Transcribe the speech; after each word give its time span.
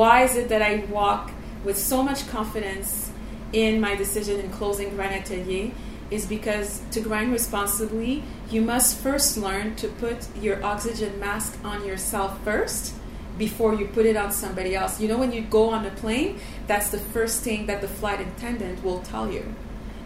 why 0.00 0.22
is 0.22 0.34
it 0.34 0.48
that 0.48 0.62
I 0.62 0.76
walk 0.88 1.30
with 1.62 1.76
so 1.76 2.02
much 2.02 2.26
confidence 2.28 3.10
in 3.52 3.82
my 3.82 3.94
decision 3.96 4.40
in 4.40 4.50
closing 4.50 4.88
Grind 4.96 5.12
Atelier? 5.12 5.72
Is 6.10 6.24
because 6.24 6.80
to 6.92 7.00
grind 7.02 7.32
responsibly, 7.32 8.24
you 8.50 8.62
must 8.62 8.98
first 8.98 9.36
learn 9.36 9.76
to 9.76 9.88
put 9.88 10.26
your 10.40 10.64
oxygen 10.64 11.20
mask 11.20 11.58
on 11.62 11.84
yourself 11.84 12.42
first 12.42 12.94
before 13.36 13.74
you 13.74 13.88
put 13.88 14.06
it 14.06 14.16
on 14.16 14.32
somebody 14.32 14.74
else. 14.74 14.98
You 15.02 15.08
know, 15.08 15.18
when 15.18 15.32
you 15.32 15.42
go 15.42 15.68
on 15.68 15.84
a 15.84 15.90
plane, 15.90 16.40
that's 16.66 16.88
the 16.88 16.98
first 16.98 17.44
thing 17.44 17.66
that 17.66 17.82
the 17.82 17.86
flight 17.86 18.20
attendant 18.20 18.82
will 18.82 19.00
tell 19.00 19.30
you. 19.30 19.54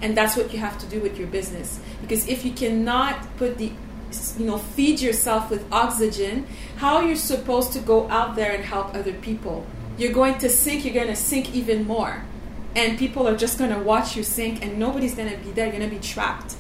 And 0.02 0.16
that's 0.16 0.36
what 0.36 0.52
you 0.52 0.58
have 0.58 0.76
to 0.78 0.86
do 0.86 1.00
with 1.00 1.16
your 1.16 1.28
business. 1.28 1.78
Because 2.00 2.28
if 2.28 2.44
you 2.44 2.52
cannot 2.52 3.14
put 3.36 3.58
the 3.58 3.70
you 4.38 4.46
know 4.46 4.58
feed 4.58 5.00
yourself 5.00 5.50
with 5.50 5.64
oxygen 5.72 6.46
how 6.76 6.96
are 6.96 7.04
you 7.04 7.16
supposed 7.16 7.72
to 7.72 7.80
go 7.80 8.08
out 8.10 8.36
there 8.36 8.52
and 8.52 8.62
help 8.62 8.94
other 8.94 9.12
people 9.14 9.66
you're 9.98 10.12
going 10.12 10.38
to 10.38 10.48
sink 10.48 10.84
you're 10.84 10.94
going 10.94 11.08
to 11.08 11.16
sink 11.16 11.54
even 11.54 11.86
more. 11.86 12.24
And 12.76 12.98
people 12.98 13.28
are 13.28 13.36
just 13.36 13.58
going 13.58 13.70
to 13.70 13.78
watch 13.78 14.16
you 14.16 14.24
sink 14.24 14.64
and 14.64 14.78
nobody's 14.78 15.14
going 15.14 15.30
to 15.30 15.36
be 15.36 15.52
there 15.52 15.66
you're 15.66 15.78
going 15.78 15.88
to 15.88 15.94
be 15.94 16.02
trapped. 16.02 16.56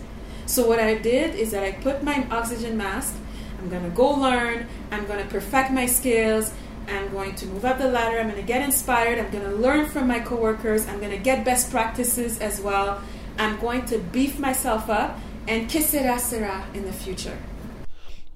So 0.46 0.66
what 0.68 0.78
i 0.78 0.94
did 0.94 1.34
is 1.34 1.50
that 1.52 1.64
i 1.64 1.72
put 1.72 2.02
my 2.02 2.26
oxygen 2.30 2.76
mask 2.76 3.16
i'm 3.58 3.70
going 3.70 3.82
to 3.82 3.88
go 3.96 4.10
learn 4.10 4.68
i'm 4.90 5.06
going 5.06 5.24
to 5.24 5.30
perfect 5.30 5.70
my 5.70 5.86
skills 5.86 6.52
i'm 6.86 7.10
going 7.12 7.34
to 7.36 7.46
move 7.46 7.64
up 7.64 7.78
the 7.78 7.88
ladder 7.88 8.18
i'm 8.20 8.28
going 8.28 8.40
to 8.40 8.46
get 8.46 8.60
inspired 8.60 9.18
i'm 9.18 9.30
going 9.30 9.42
to 9.42 9.56
learn 9.56 9.86
from 9.86 10.06
my 10.06 10.20
coworkers 10.20 10.86
i'm 10.86 10.98
going 11.00 11.10
to 11.10 11.16
get 11.16 11.46
best 11.46 11.70
practices 11.70 12.38
as 12.40 12.60
well. 12.60 13.00
I'm 13.38 13.58
going 13.58 13.84
to 13.86 13.98
beef 13.98 14.38
myself 14.38 14.88
up 14.88 15.18
and 15.48 15.68
que 15.68 15.80
sera 15.80 16.18
sera 16.18 16.66
in 16.74 16.84
the 16.84 16.92
future. 16.92 17.36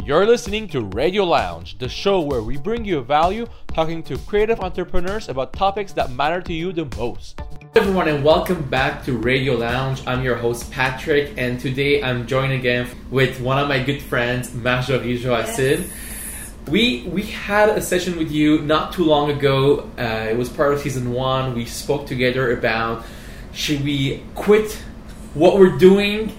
You're 0.09 0.25
listening 0.25 0.69
to 0.69 0.81
Radio 0.81 1.25
Lounge, 1.25 1.77
the 1.77 1.87
show 1.87 2.21
where 2.21 2.41
we 2.41 2.57
bring 2.57 2.83
you 2.83 3.03
value 3.03 3.47
talking 3.75 4.03
to 4.05 4.17
creative 4.17 4.59
entrepreneurs 4.59 5.29
about 5.29 5.53
topics 5.53 5.93
that 5.93 6.11
matter 6.13 6.41
to 6.41 6.53
you 6.55 6.73
the 6.73 6.87
most. 6.97 7.39
Hello 7.39 7.73
everyone 7.75 8.09
and 8.09 8.25
welcome 8.25 8.63
back 8.71 9.05
to 9.05 9.19
Radio 9.19 9.57
Lounge. 9.57 10.01
I'm 10.07 10.25
your 10.25 10.37
host 10.37 10.71
Patrick 10.71 11.35
and 11.37 11.61
today 11.61 12.03
I'm 12.03 12.27
joined 12.27 12.55
again 12.55 12.89
with 13.11 13.39
one 13.43 13.59
of 13.59 13.69
my 13.69 13.83
good 13.83 14.01
friends, 14.01 14.55
Marjorie 14.55 15.19
Joacine. 15.19 15.81
Yes. 15.83 15.91
We 16.69 17.03
we 17.13 17.25
had 17.25 17.69
a 17.69 17.83
session 17.83 18.17
with 18.17 18.33
you 18.33 18.63
not 18.63 18.95
too 18.95 19.05
long 19.05 19.31
ago. 19.31 19.91
Uh, 19.99 20.29
it 20.31 20.39
was 20.39 20.49
part 20.49 20.73
of 20.73 20.81
season 20.81 21.13
one. 21.13 21.55
We 21.55 21.67
spoke 21.67 22.07
together 22.07 22.57
about 22.57 23.05
should 23.53 23.85
we 23.85 24.23
quit 24.35 24.83
what 25.35 25.59
we're 25.59 25.77
doing 25.77 26.31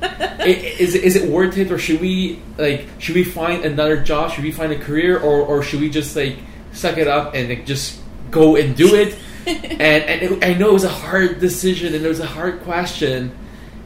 is, 0.41 0.95
is 0.95 1.15
it 1.15 1.29
worth 1.29 1.57
it 1.57 1.71
or 1.71 1.77
should 1.77 2.01
we 2.01 2.39
like 2.57 2.87
should 2.97 3.15
we 3.15 3.23
find 3.23 3.63
another 3.63 4.01
job? 4.01 4.31
Should 4.31 4.43
we 4.43 4.51
find 4.51 4.71
a 4.71 4.79
career 4.79 5.17
or, 5.17 5.41
or 5.41 5.61
should 5.63 5.79
we 5.79 5.89
just 5.89 6.15
like 6.15 6.37
suck 6.71 6.97
it 6.97 7.07
up 7.07 7.35
and 7.35 7.49
like, 7.49 7.65
just 7.65 7.99
go 8.31 8.55
and 8.55 8.75
do 8.75 8.95
it? 8.95 9.17
And 9.49 9.81
and 9.81 10.21
it, 10.21 10.43
I 10.43 10.53
know 10.53 10.69
it 10.69 10.73
was 10.73 10.83
a 10.83 10.89
hard 10.89 11.39
decision 11.39 11.95
and 11.95 12.05
it 12.05 12.07
was 12.07 12.19
a 12.19 12.25
hard 12.25 12.61
question. 12.61 13.35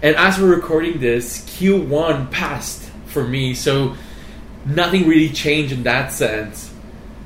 And 0.01 0.15
as 0.17 0.37
we're 0.37 0.53
recording 0.53 0.99
this 0.99 1.45
Q1 1.45 2.31
passed 2.31 2.83
for 3.05 3.25
me 3.25 3.53
so 3.53 3.95
nothing 4.65 5.07
really 5.07 5.29
changed 5.29 5.71
in 5.71 5.83
that 5.83 6.11
sense. 6.11 6.73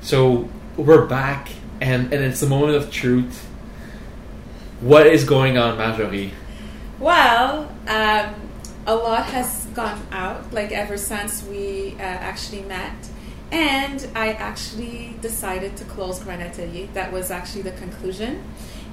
So 0.02 0.50
we're 0.76 1.06
back 1.06 1.50
and 1.82 2.14
and 2.14 2.24
it's 2.24 2.42
the 2.42 2.48
moment 2.48 2.76
of 2.76 2.92
truth. 2.92 3.48
What 4.82 5.08
is 5.08 5.24
going 5.24 5.58
on 5.58 5.78
Marjorie 5.78 6.32
well, 7.00 7.72
um, 7.88 8.36
a 8.86 8.96
lot 8.96 9.26
has 9.26 9.66
gone 9.68 10.02
out, 10.12 10.54
like 10.54 10.72
ever 10.72 10.98
since 10.98 11.44
we 11.44 11.94
uh, 11.96 12.02
actually 12.02 12.62
met. 12.64 12.96
And 13.52 14.06
I 14.16 14.34
actually 14.34 15.16
decided 15.22 15.78
to 15.78 15.86
close 15.86 16.20
Grind 16.20 16.42
Atelier. 16.42 16.88
That 16.94 17.12
was 17.12 17.32
actually 17.32 17.62
the 17.62 17.72
conclusion. 17.72 18.44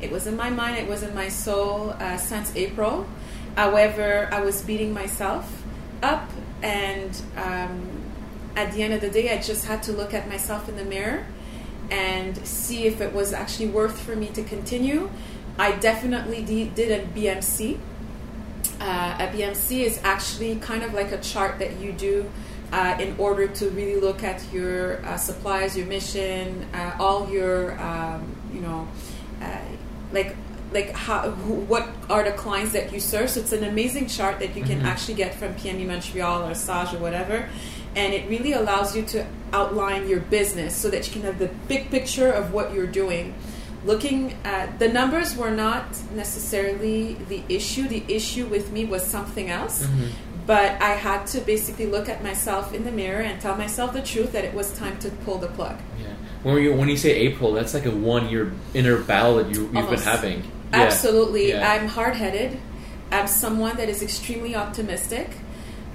It 0.01 0.11
was 0.11 0.27
in 0.27 0.37
my 0.37 0.51
mind, 0.51 0.79
it 0.79 0.89
was 0.89 1.03
in 1.03 1.15
my 1.15 1.29
soul 1.29 1.91
uh, 1.99 2.17
since 2.17 2.55
April. 2.55 3.07
However, 3.57 4.29
I 4.33 4.41
was 4.41 4.63
beating 4.63 4.93
myself 4.93 5.63
up, 6.03 6.29
and 6.63 7.21
um, 7.37 8.03
at 8.57 8.73
the 8.73 8.83
end 8.83 8.95
of 8.95 9.01
the 9.01 9.11
day, 9.11 9.37
I 9.37 9.41
just 9.41 9.65
had 9.65 9.83
to 9.85 9.93
look 9.93 10.13
at 10.13 10.29
myself 10.29 10.69
in 10.69 10.77
the 10.77 10.85
mirror 10.85 11.27
and 11.91 12.37
see 12.47 12.87
if 12.87 13.01
it 13.01 13.13
was 13.13 13.33
actually 13.33 13.69
worth 13.69 14.01
for 14.01 14.17
me 14.17 14.29
to 14.29 14.43
continue. 14.43 15.11
I 15.59 15.73
definitely 15.73 16.43
de- 16.45 16.69
did 16.69 16.91
a 16.91 17.07
BMC 17.07 17.79
uh, 18.81 19.17
a 19.19 19.27
BMC 19.29 19.81
is 19.81 20.01
actually 20.03 20.57
kind 20.57 20.83
of 20.83 20.95
like 20.95 21.13
a 21.13 21.19
chart 21.19 21.59
that 21.59 21.79
you 21.79 21.93
do 21.93 22.31
uh, 22.73 22.97
in 22.99 23.15
order 23.19 23.47
to 23.47 23.71
really 23.71 24.01
look 24.01 24.25
at 24.25 24.43
your 24.53 25.05
uh, 25.07 25.17
supplies, 25.17 25.77
your 25.77 25.87
mission, 25.87 26.67
uh, 26.75 26.97
all 26.99 27.29
your, 27.31 27.81
um, 27.81 28.37
you 28.53 28.61
know, 28.61 28.89
uh, 29.41 29.59
like 30.13 30.37
like 30.73 30.91
how 30.91 31.31
who, 31.31 31.55
what 31.55 31.89
are 32.11 32.25
the 32.25 32.33
clients 32.33 32.73
that 32.73 32.93
you 32.93 32.99
serve. 32.99 33.31
So 33.31 33.41
it's 33.41 33.53
an 33.53 33.63
amazing 33.63 34.09
chart 34.09 34.41
that 34.41 34.57
you 34.57 34.65
can 34.65 34.79
mm-hmm. 34.79 34.87
actually 34.87 35.15
get 35.15 35.35
from 35.35 35.55
PME 35.55 35.87
Montreal 35.87 36.49
or 36.49 36.55
Sage 36.55 36.95
or 36.95 36.99
whatever, 36.99 37.49
and 37.95 38.13
it 38.13 38.29
really 38.29 38.53
allows 38.53 38.97
you 38.97 39.05
to 39.05 39.25
outline 39.53 40.09
your 40.09 40.21
business 40.21 40.75
so 40.75 40.91
that 40.91 41.07
you 41.07 41.13
can 41.13 41.23
have 41.23 41.39
the 41.39 41.49
big 41.69 41.91
picture 41.91 42.31
of 42.31 42.53
what 42.53 42.73
you're 42.73 42.89
doing 42.89 43.35
looking 43.85 44.37
at 44.45 44.79
the 44.79 44.89
numbers 44.89 45.37
were 45.37 45.51
not 45.51 45.85
necessarily 46.13 47.15
the 47.29 47.43
issue. 47.49 47.87
The 47.89 48.05
issue 48.09 48.47
with 48.47 48.73
me 48.73 48.85
was 48.85 49.05
something 49.05 49.51
else. 49.51 49.85
Mm-hmm. 49.85 50.07
But 50.47 50.83
I 50.83 50.91
had 50.91 51.27
to 51.29 51.41
basically 51.41 51.87
look 51.87 52.09
at 52.09 52.23
myself 52.23 52.75
in 52.75 52.85
the 52.85 52.93
mirror 52.93 53.23
and 53.23 53.41
tell 53.41 53.57
myself 53.57 53.95
the 53.95 54.03
truth 54.03 54.33
that 54.33 54.45
it 54.45 54.53
was 54.53 54.77
time 54.77 54.99
to 54.99 55.11
pull 55.25 55.39
the 55.39 55.47
plug. 55.49 55.79
Yeah. 55.99 56.09
When 56.43 56.63
you 56.63 56.75
when 56.75 56.91
you 56.91 56.99
say 56.99 57.13
April, 57.13 57.53
that's 57.53 57.73
like 57.73 57.87
a 57.87 57.91
one 57.91 58.29
year 58.29 58.53
inner 58.75 58.99
battle 58.99 59.37
that 59.37 59.49
you, 59.55 59.63
you've 59.63 59.77
Almost. 59.77 60.05
been 60.05 60.15
having. 60.15 60.39
Yeah. 60.43 60.83
Absolutely. 60.83 61.49
Yeah. 61.49 61.73
I'm 61.73 61.89
hard 61.89 62.15
headed. 62.15 62.61
I'm 63.11 63.27
someone 63.27 63.77
that 63.77 63.89
is 63.89 64.03
extremely 64.03 64.55
optimistic. 64.55 65.31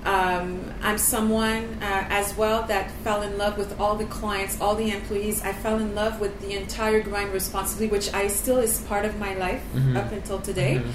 Um, 0.10 0.74
I'm 0.82 0.98
someone 0.98 1.78
uh, 1.84 2.08
as 2.10 2.36
well 2.36 2.64
that 2.64 2.90
fell 3.04 3.22
in 3.22 3.38
love 3.38 3.60
with 3.60 3.80
all 3.80 3.96
the 3.96 4.06
clients, 4.06 4.60
all 4.60 4.74
the 4.74 4.90
employees. 4.90 5.44
I 5.44 5.54
fell 5.54 5.78
in 5.78 5.94
love 5.94 6.20
with 6.20 6.42
the 6.42 6.54
entire 6.54 7.00
grind 7.00 7.32
responsibly, 7.32 7.86
which 7.86 8.12
I 8.12 8.26
still 8.28 8.58
is 8.58 8.82
part 8.82 9.06
of 9.06 9.20
my 9.20 9.36
life 9.36 9.62
mm-hmm. 9.76 9.96
up 9.96 10.12
until 10.12 10.42
today. 10.42 10.78
Mm-hmm. 10.78 10.90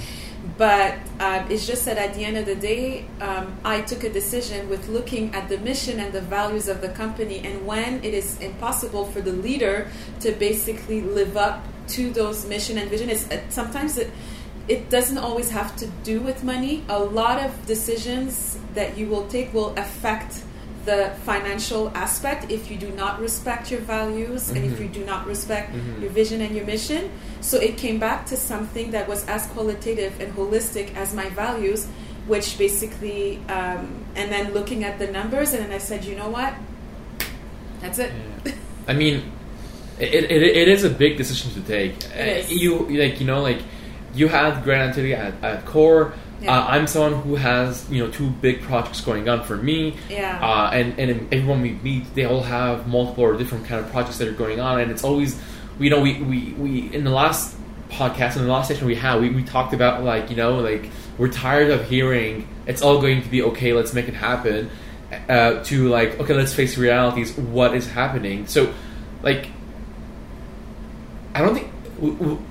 But 0.58 0.98
uh, 1.20 1.46
it's 1.48 1.64
just 1.64 1.84
that 1.84 1.96
at 1.96 2.14
the 2.14 2.24
end 2.24 2.36
of 2.38 2.46
the 2.46 2.56
day, 2.56 3.06
um, 3.20 3.56
I 3.64 3.82
took 3.82 4.02
a 4.02 4.10
decision 4.10 4.68
with 4.68 4.88
looking 4.88 5.32
at 5.32 5.48
the 5.48 5.58
mission 5.58 6.00
and 6.00 6.12
the 6.12 6.20
values 6.20 6.66
of 6.66 6.80
the 6.80 6.88
company. 6.88 7.38
And 7.38 7.64
when 7.64 8.02
it 8.02 8.14
is 8.14 8.40
impossible 8.40 9.06
for 9.06 9.20
the 9.20 9.32
leader 9.32 9.88
to 10.20 10.32
basically 10.32 11.02
live 11.02 11.36
up 11.36 11.64
to 11.94 12.10
those 12.10 12.46
mission 12.46 12.78
and 12.78 12.90
vision, 12.90 13.10
it's 13.10 13.30
uh, 13.30 13.40
sometimes 13.48 13.96
it 13.96 14.10
it 14.68 14.90
doesn't 14.90 15.18
always 15.18 15.50
have 15.50 15.76
to 15.76 15.86
do 16.02 16.20
with 16.20 16.42
money. 16.42 16.84
A 16.88 16.98
lot 16.98 17.38
of 17.38 17.66
decisions 17.66 18.58
that 18.74 18.96
you 18.96 19.06
will 19.06 19.26
take 19.28 19.52
will 19.52 19.74
affect 19.76 20.42
the 20.84 21.12
financial 21.24 21.90
aspect 21.94 22.50
if 22.50 22.70
you 22.70 22.76
do 22.76 22.90
not 22.90 23.18
respect 23.20 23.70
your 23.70 23.80
values 23.80 24.48
mm-hmm. 24.48 24.56
and 24.56 24.64
if 24.66 24.72
mm-hmm. 24.72 24.82
you 24.82 24.88
do 24.88 25.04
not 25.04 25.26
respect 25.26 25.72
mm-hmm. 25.72 26.02
your 26.02 26.10
vision 26.10 26.40
and 26.40 26.54
your 26.54 26.64
mission. 26.66 27.10
So 27.40 27.58
it 27.58 27.76
came 27.76 27.98
back 27.98 28.26
to 28.26 28.36
something 28.36 28.90
that 28.90 29.08
was 29.08 29.26
as 29.26 29.46
qualitative 29.48 30.20
and 30.20 30.34
holistic 30.34 30.94
as 30.94 31.14
my 31.14 31.28
values, 31.30 31.86
which 32.26 32.58
basically, 32.58 33.38
um, 33.48 34.04
and 34.14 34.30
then 34.30 34.52
looking 34.52 34.84
at 34.84 34.98
the 34.98 35.06
numbers, 35.06 35.52
and 35.52 35.64
then 35.64 35.72
I 35.72 35.78
said, 35.78 36.04
you 36.04 36.16
know 36.16 36.28
what? 36.28 36.54
That's 37.80 37.98
it. 37.98 38.12
Yeah. 38.44 38.52
I 38.88 38.94
mean, 38.94 39.32
it, 39.98 40.24
it, 40.24 40.42
it 40.42 40.68
is 40.68 40.84
a 40.84 40.90
big 40.90 41.16
decision 41.16 41.52
to 41.52 41.60
take. 41.62 41.94
You 42.50 42.88
like 42.98 43.20
you 43.20 43.26
know 43.26 43.40
like 43.42 43.60
you 44.14 44.28
have 44.28 44.62
Grind 44.64 44.90
Atelier 44.90 45.16
at, 45.16 45.44
at 45.44 45.64
core. 45.66 46.14
Yeah. 46.40 46.58
Uh, 46.58 46.66
I'm 46.66 46.86
someone 46.86 47.22
who 47.22 47.36
has 47.36 47.88
you 47.90 48.04
know 48.04 48.10
two 48.10 48.30
big 48.30 48.62
projects 48.62 49.00
going 49.00 49.28
on 49.28 49.44
for 49.44 49.56
me. 49.56 49.96
Yeah. 50.08 50.38
Uh, 50.42 50.70
and 50.72 50.98
and 50.98 51.32
everyone 51.32 51.62
we 51.62 51.72
meet, 51.72 52.14
they 52.14 52.24
all 52.24 52.42
have 52.42 52.86
multiple 52.86 53.24
or 53.24 53.36
different 53.36 53.66
kind 53.66 53.84
of 53.84 53.90
projects 53.90 54.18
that 54.18 54.28
are 54.28 54.32
going 54.32 54.60
on, 54.60 54.80
and 54.80 54.90
it's 54.90 55.04
always 55.04 55.40
you 55.78 55.90
know 55.90 56.00
we 56.00 56.20
we, 56.22 56.52
we 56.52 56.94
in 56.94 57.04
the 57.04 57.10
last 57.10 57.56
podcast 57.90 58.36
in 58.36 58.42
the 58.42 58.48
last 58.48 58.68
session 58.68 58.86
we 58.86 58.94
had 58.94 59.20
we, 59.20 59.30
we 59.30 59.42
talked 59.44 59.72
about 59.72 60.02
like 60.02 60.30
you 60.30 60.36
know 60.36 60.58
like 60.58 60.90
we're 61.18 61.28
tired 61.28 61.70
of 61.70 61.88
hearing 61.88 62.48
it's 62.66 62.82
all 62.82 63.00
going 63.00 63.22
to 63.22 63.28
be 63.28 63.42
okay 63.42 63.72
let's 63.72 63.92
make 63.92 64.08
it 64.08 64.14
happen 64.14 64.68
uh, 65.28 65.62
to 65.62 65.88
like 65.88 66.18
okay 66.18 66.34
let's 66.34 66.52
face 66.52 66.76
realities 66.76 67.36
what 67.36 67.74
is 67.74 67.88
happening 67.88 68.46
so 68.46 68.72
like 69.22 69.48
i 71.34 71.40
don't 71.40 71.54
think 71.54 71.70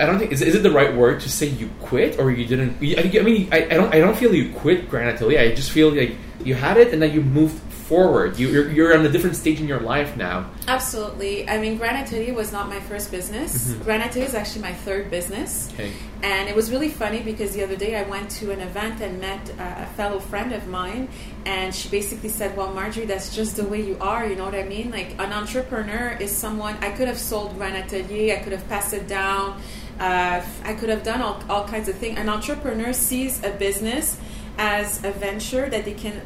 I 0.00 0.06
don't 0.06 0.18
think 0.18 0.32
is, 0.32 0.42
is 0.42 0.54
it 0.54 0.62
the 0.62 0.70
right 0.70 0.94
word 0.94 1.20
to 1.20 1.28
say 1.30 1.46
you 1.46 1.70
quit 1.80 2.18
or 2.18 2.30
you 2.30 2.46
didn't. 2.46 2.76
I, 2.76 3.22
mean, 3.22 3.48
I, 3.52 3.64
I, 3.64 3.74
don't 3.74 3.94
I 3.94 3.98
don't 3.98 4.16
feel 4.16 4.34
you 4.34 4.52
quit 4.52 4.88
Grind 4.88 5.08
Atelier. 5.08 5.40
I 5.40 5.54
just 5.54 5.70
feel 5.70 5.94
like 5.94 6.16
you 6.44 6.54
had 6.54 6.76
it 6.76 6.92
and 6.92 7.02
then 7.02 7.12
you 7.12 7.20
moved 7.20 7.60
forward. 7.88 8.38
You, 8.38 8.48
you're 8.48 8.70
you're 8.70 8.98
on 8.98 9.04
a 9.04 9.10
different 9.10 9.36
stage 9.36 9.60
in 9.60 9.68
your 9.68 9.80
life 9.80 10.16
now. 10.16 10.50
Absolutely. 10.66 11.48
I 11.48 11.58
mean, 11.58 11.76
Grand 11.76 12.10
was 12.34 12.50
not 12.52 12.68
my 12.68 12.80
first 12.80 13.10
business. 13.10 13.72
Mhm. 13.72 13.84
Grand 13.84 14.16
is 14.16 14.34
actually 14.34 14.62
my 14.62 14.72
third 14.72 15.10
business. 15.10 15.70
Okay. 15.74 15.92
And 16.22 16.48
it 16.48 16.56
was 16.56 16.70
really 16.70 16.88
funny 16.88 17.20
because 17.20 17.52
the 17.52 17.62
other 17.62 17.76
day 17.76 17.96
I 17.96 18.04
went 18.04 18.30
to 18.40 18.50
an 18.50 18.60
event 18.60 19.02
and 19.02 19.20
met 19.20 19.50
uh, 19.58 19.84
a 19.84 19.86
fellow 19.98 20.18
friend 20.18 20.52
of 20.52 20.66
mine, 20.66 21.08
and 21.44 21.74
she 21.74 21.88
basically 21.90 22.30
said, 22.30 22.56
"Well, 22.56 22.72
Marjorie, 22.72 23.04
that's 23.04 23.34
just 23.36 23.56
the 23.56 23.64
way 23.64 23.82
you 23.82 23.98
are. 24.00 24.26
You 24.26 24.36
know 24.36 24.46
what 24.46 24.54
I 24.54 24.64
mean? 24.64 24.90
Like 24.90 25.10
an 25.18 25.32
entrepreneur 25.32 26.16
is 26.18 26.30
someone 26.34 26.76
I 26.80 26.90
could 26.90 27.08
have 27.08 27.18
sold 27.18 27.56
Grand 27.56 27.76
I 27.76 28.40
could 28.42 28.52
have 28.52 28.68
passed 28.68 28.94
it 28.94 29.06
down, 29.06 29.60
uh, 30.00 30.40
I 30.64 30.74
could 30.74 30.88
have 30.88 31.02
done 31.02 31.20
all, 31.20 31.42
all 31.48 31.66
kinds 31.66 31.88
of 31.88 31.96
things. 31.96 32.18
An 32.18 32.28
entrepreneur 32.28 32.92
sees 32.92 33.42
a 33.44 33.50
business 33.50 34.16
as 34.58 35.04
a 35.04 35.10
venture 35.10 35.68
that 35.68 35.84
they 35.84 35.92
can 35.92 36.20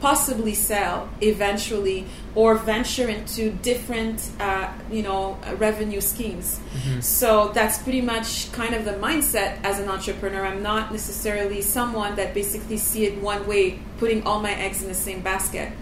possibly 0.00 0.54
sell 0.54 1.08
eventually 1.20 2.06
or 2.34 2.54
venture 2.54 3.08
into 3.08 3.50
different 3.50 4.30
uh, 4.40 4.72
you 4.90 5.02
know 5.02 5.38
revenue 5.58 6.00
schemes. 6.00 6.60
So 7.00 7.48
that's 7.48 7.78
pretty 7.82 8.00
much 8.00 8.50
kind 8.52 8.74
of 8.74 8.84
the 8.84 8.92
mindset 8.92 9.62
as 9.62 9.78
an 9.78 9.88
entrepreneur. 9.88 10.44
I'm 10.44 10.62
not 10.62 10.90
necessarily 10.92 11.62
someone 11.62 12.16
that 12.16 12.34
basically 12.34 12.78
see 12.78 13.04
it 13.06 13.20
one 13.20 13.46
way 13.46 13.78
putting 13.98 14.22
all 14.24 14.40
my 14.40 14.54
eggs 14.54 14.82
in 14.82 14.88
the 14.88 14.94
same 14.94 15.20
basket. 15.20 15.72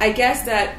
I 0.00 0.10
guess 0.12 0.44
that 0.44 0.76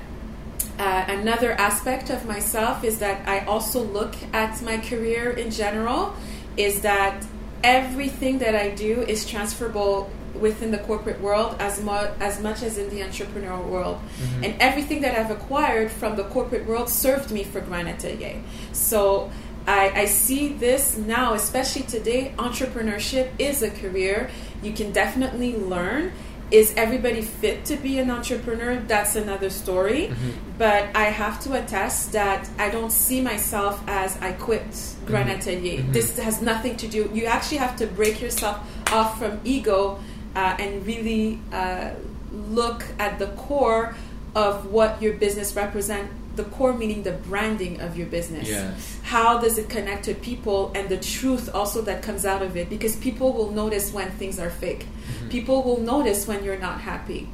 uh, 0.78 1.06
another 1.08 1.54
aspect 1.54 2.10
of 2.10 2.26
myself 2.26 2.84
is 2.84 3.00
that 3.00 3.28
I 3.28 3.46
also 3.46 3.82
look 3.82 4.16
at 4.34 4.62
my 4.62 4.78
career 4.78 5.32
in 5.32 5.50
general 5.52 6.14
is 6.58 6.82
that 6.82 7.26
everything 7.64 8.40
that 8.40 8.56
I 8.56 8.70
do 8.70 9.02
is 9.02 9.26
transferable 9.26 10.10
within 10.40 10.72
the 10.72 10.78
corporate 10.80 11.20
world 11.22 11.56
as 11.60 11.82
much 11.82 12.12
as 12.20 12.42
much 12.42 12.62
as 12.64 12.78
in 12.78 12.90
the 12.90 13.02
entrepreneurial 13.02 13.66
world. 13.66 13.98
Mm-hmm. 13.98 14.44
And 14.44 14.62
everything 14.62 15.02
that 15.02 15.18
I've 15.18 15.32
acquired 15.32 15.92
from 15.92 16.16
the 16.16 16.24
corporate 16.26 16.66
world 16.66 16.90
served 16.90 17.32
me 17.32 17.44
for 17.44 17.62
Grand 17.62 17.88
Atelier. 17.88 18.42
So 18.74 19.32
I, 19.68 19.90
I 20.02 20.06
see 20.06 20.50
this 20.50 20.98
now 20.98 21.34
especially 21.34 21.84
today 21.84 22.34
entrepreneurship 22.38 23.32
is 23.40 23.64
a 23.64 23.72
career 23.72 24.30
you 24.62 24.74
can 24.74 24.92
definitely 24.92 25.56
learn. 25.56 26.12
Is 26.52 26.76
everybody 26.78 27.24
fit 27.24 27.66
to 27.66 27.76
be 27.76 27.98
an 27.98 28.12
entrepreneur? 28.12 28.76
That's 28.76 29.16
another 29.16 29.50
story. 29.50 30.08
Mm-hmm. 30.08 30.32
But 30.58 30.96
i 30.96 31.06
have 31.06 31.40
to 31.44 31.54
attest 31.62 32.14
that 32.14 32.48
i 32.58 32.70
don't 32.70 32.92
see 32.92 33.20
myself 33.22 33.82
as 33.88 34.18
i 34.22 34.32
quit 34.32 34.96
grand 35.06 35.30
mm-hmm. 35.30 35.40
atelier. 35.40 35.82
This 35.92 36.18
has 36.18 36.42
nothing 36.42 36.78
to 36.78 36.88
do 36.88 37.10
you 37.14 37.26
actually 37.26 37.58
have 37.58 37.76
to 37.78 37.88
break 37.88 38.22
yourself 38.22 38.58
off 38.92 39.20
from 39.20 39.40
ego 39.44 40.00
uh, 40.36 40.56
and 40.60 40.86
really 40.86 41.40
uh, 41.52 41.92
look 42.32 42.86
at 43.00 43.20
the 43.20 43.28
core 43.28 43.96
of 44.36 44.66
what 44.72 45.02
your 45.02 45.14
business 45.14 45.56
represent 45.56 46.10
the 46.36 46.44
core 46.44 46.74
meaning 46.74 47.04
the 47.04 47.14
branding 47.14 47.80
of 47.80 47.98
your 47.98 48.08
business. 48.08 48.50
Yes. 48.50 49.00
how 49.04 49.40
does 49.40 49.58
it 49.58 49.70
connect 49.70 50.06
to 50.06 50.14
people 50.14 50.72
and 50.76 50.90
the 50.90 50.98
truth 50.98 51.54
also 51.54 51.82
that 51.84 52.02
comes 52.04 52.26
out 52.26 52.42
of 52.42 52.58
it? 52.58 52.70
Because 52.70 52.96
people 52.98 53.32
will 53.34 53.52
notice 53.52 53.94
when 53.94 54.12
things 54.12 54.40
are 54.40 54.50
fake. 54.50 54.86
People 55.30 55.64
will 55.64 55.80
notice 55.80 56.28
when 56.28 56.44
you're 56.44 56.60
not 56.60 56.82
happy. 56.82 57.30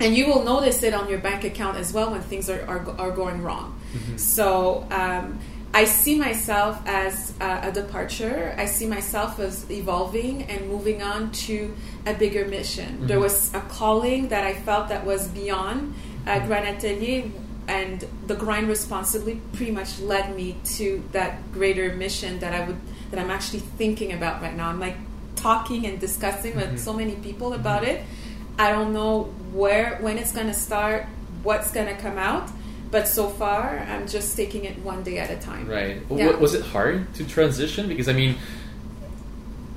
And 0.00 0.16
you 0.16 0.26
will 0.26 0.42
notice 0.42 0.82
it 0.82 0.94
on 0.94 1.08
your 1.08 1.18
bank 1.18 1.44
account 1.44 1.76
as 1.76 1.92
well 1.92 2.10
when 2.10 2.22
things 2.22 2.50
are, 2.50 2.62
are, 2.66 2.84
are 2.98 3.10
going 3.12 3.42
wrong. 3.42 3.78
So 4.16 4.86
um, 4.90 5.38
i 5.74 5.84
see 5.84 6.18
myself 6.18 6.80
as 6.86 7.32
uh, 7.40 7.60
a 7.62 7.72
departure. 7.72 8.54
I 8.58 8.66
see 8.66 8.86
myself 8.86 9.38
as 9.38 9.70
evolving 9.70 10.44
and 10.44 10.68
moving 10.68 11.02
on 11.02 11.32
to 11.46 11.74
a 12.06 12.14
bigger 12.14 12.44
mission. 12.46 13.06
There 13.06 13.20
was 13.20 13.52
a 13.54 13.60
calling 13.60 14.28
that 14.28 14.44
i 14.44 14.54
felt 14.54 14.88
that 14.88 15.04
was 15.06 15.28
beyond 15.28 15.94
uh, 16.26 16.46
grand 16.46 16.66
atelier 16.76 17.30
and 17.68 18.04
the 18.26 18.34
grind 18.34 18.68
responsibly 18.68 19.40
pretty 19.52 19.72
much 19.72 20.00
led 20.00 20.34
me 20.34 20.56
to 20.64 21.02
that 21.12 21.52
greater 21.52 21.94
mission 21.94 22.38
that 22.40 22.52
I 22.52 22.66
would 22.66 22.78
that 23.10 23.20
I'm 23.20 23.30
actually 23.30 23.60
thinking 23.60 24.12
about 24.12 24.42
right 24.42 24.56
now. 24.56 24.68
I'm 24.68 24.80
like 24.80 24.96
talking 25.36 25.86
and 25.86 26.00
discussing 26.00 26.56
with 26.56 26.78
so 26.78 26.92
many 26.92 27.16
people 27.16 27.52
about 27.52 27.84
it. 27.84 28.04
I 28.58 28.70
don't 28.72 28.92
know 28.92 29.24
where 29.52 29.98
when 30.00 30.18
it's 30.18 30.32
going 30.32 30.46
to 30.46 30.54
start, 30.54 31.06
what's 31.42 31.70
going 31.72 31.94
to 31.94 32.00
come 32.00 32.18
out, 32.18 32.50
but 32.92 33.08
so 33.08 33.28
far 33.28 33.80
I'm 33.88 34.06
just 34.06 34.36
taking 34.36 34.64
it 34.64 34.78
one 34.84 35.02
day 35.02 35.18
at 35.18 35.30
a 35.30 35.36
time. 35.36 35.66
Right. 35.68 36.00
Yeah. 36.10 36.36
Was 36.36 36.54
it 36.54 36.62
hard 36.64 37.12
to 37.14 37.24
transition? 37.24 37.88
Because 37.88 38.08
I 38.08 38.12
mean, 38.12 38.36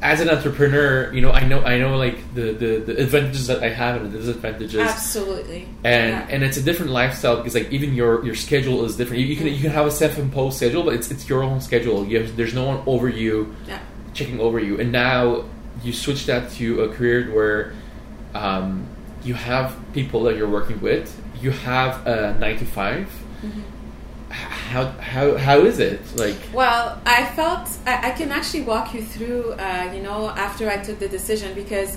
as 0.01 0.19
an 0.19 0.29
entrepreneur, 0.29 1.12
you 1.13 1.21
know, 1.21 1.31
I 1.31 1.45
know, 1.47 1.63
I 1.63 1.79
know, 1.79 1.97
like 1.97 2.17
the 2.35 2.51
the, 2.51 2.77
the 2.88 3.01
advantages 3.01 3.47
that 3.47 3.63
I 3.63 3.69
have 3.69 4.01
and 4.01 4.12
the 4.12 4.19
disadvantages, 4.19 4.75
Absolutely. 4.75 5.67
and 5.83 6.12
Yeah. 6.12 6.27
and 6.29 6.44
it's 6.44 6.57
a 6.57 6.62
different 6.62 6.91
lifestyle 6.91 7.38
because 7.38 7.56
like 7.56 7.71
even 7.71 7.95
your 7.95 8.23
your 8.23 8.35
schedule 8.35 8.85
is 8.85 8.97
different. 8.97 9.21
You, 9.21 9.27
you 9.27 9.35
can 9.38 9.47
you 9.47 9.59
can 9.59 9.71
have 9.71 9.88
a 9.88 9.91
self-imposed 9.91 10.57
schedule, 10.57 10.83
but 10.83 10.94
it's 10.94 11.09
it's 11.09 11.27
your 11.27 11.41
own 11.41 11.62
schedule. 11.62 12.06
You 12.06 12.19
have, 12.21 12.35
there's 12.35 12.53
no 12.53 12.65
one 12.65 12.83
over 12.85 13.09
you 13.09 13.56
yeah. 13.67 13.79
checking 14.13 14.39
over 14.39 14.59
you, 14.59 14.79
and 14.79 14.91
now 14.91 15.45
you 15.83 15.94
switch 15.94 16.25
that 16.27 16.51
to 16.51 16.81
a 16.83 16.89
career 16.89 17.31
where 17.33 17.73
um, 18.33 18.85
you 19.23 19.33
have 19.33 19.75
people 19.94 20.23
that 20.23 20.35
you're 20.38 20.50
working 20.50 20.79
with. 20.81 21.07
You 21.45 21.51
have 21.51 22.07
a 22.07 22.36
nine 22.39 22.57
to 22.57 22.65
5 22.65 23.07
Mm-hmm. 23.45 23.62
How 24.71 24.86
how 25.12 25.38
how 25.38 25.57
is 25.59 25.77
it 25.80 26.01
like? 26.15 26.36
Well, 26.51 27.00
I 27.06 27.25
felt 27.38 27.69
I, 27.86 28.09
I 28.09 28.12
can 28.19 28.31
actually 28.31 28.63
walk 28.63 28.94
you 28.95 29.03
through, 29.13 29.44
uh, 29.53 29.92
you 29.95 30.01
know, 30.01 30.30
after 30.30 30.63
I 30.75 30.77
took 30.88 30.97
the 31.00 31.07
decision 31.07 31.53
because 31.53 31.92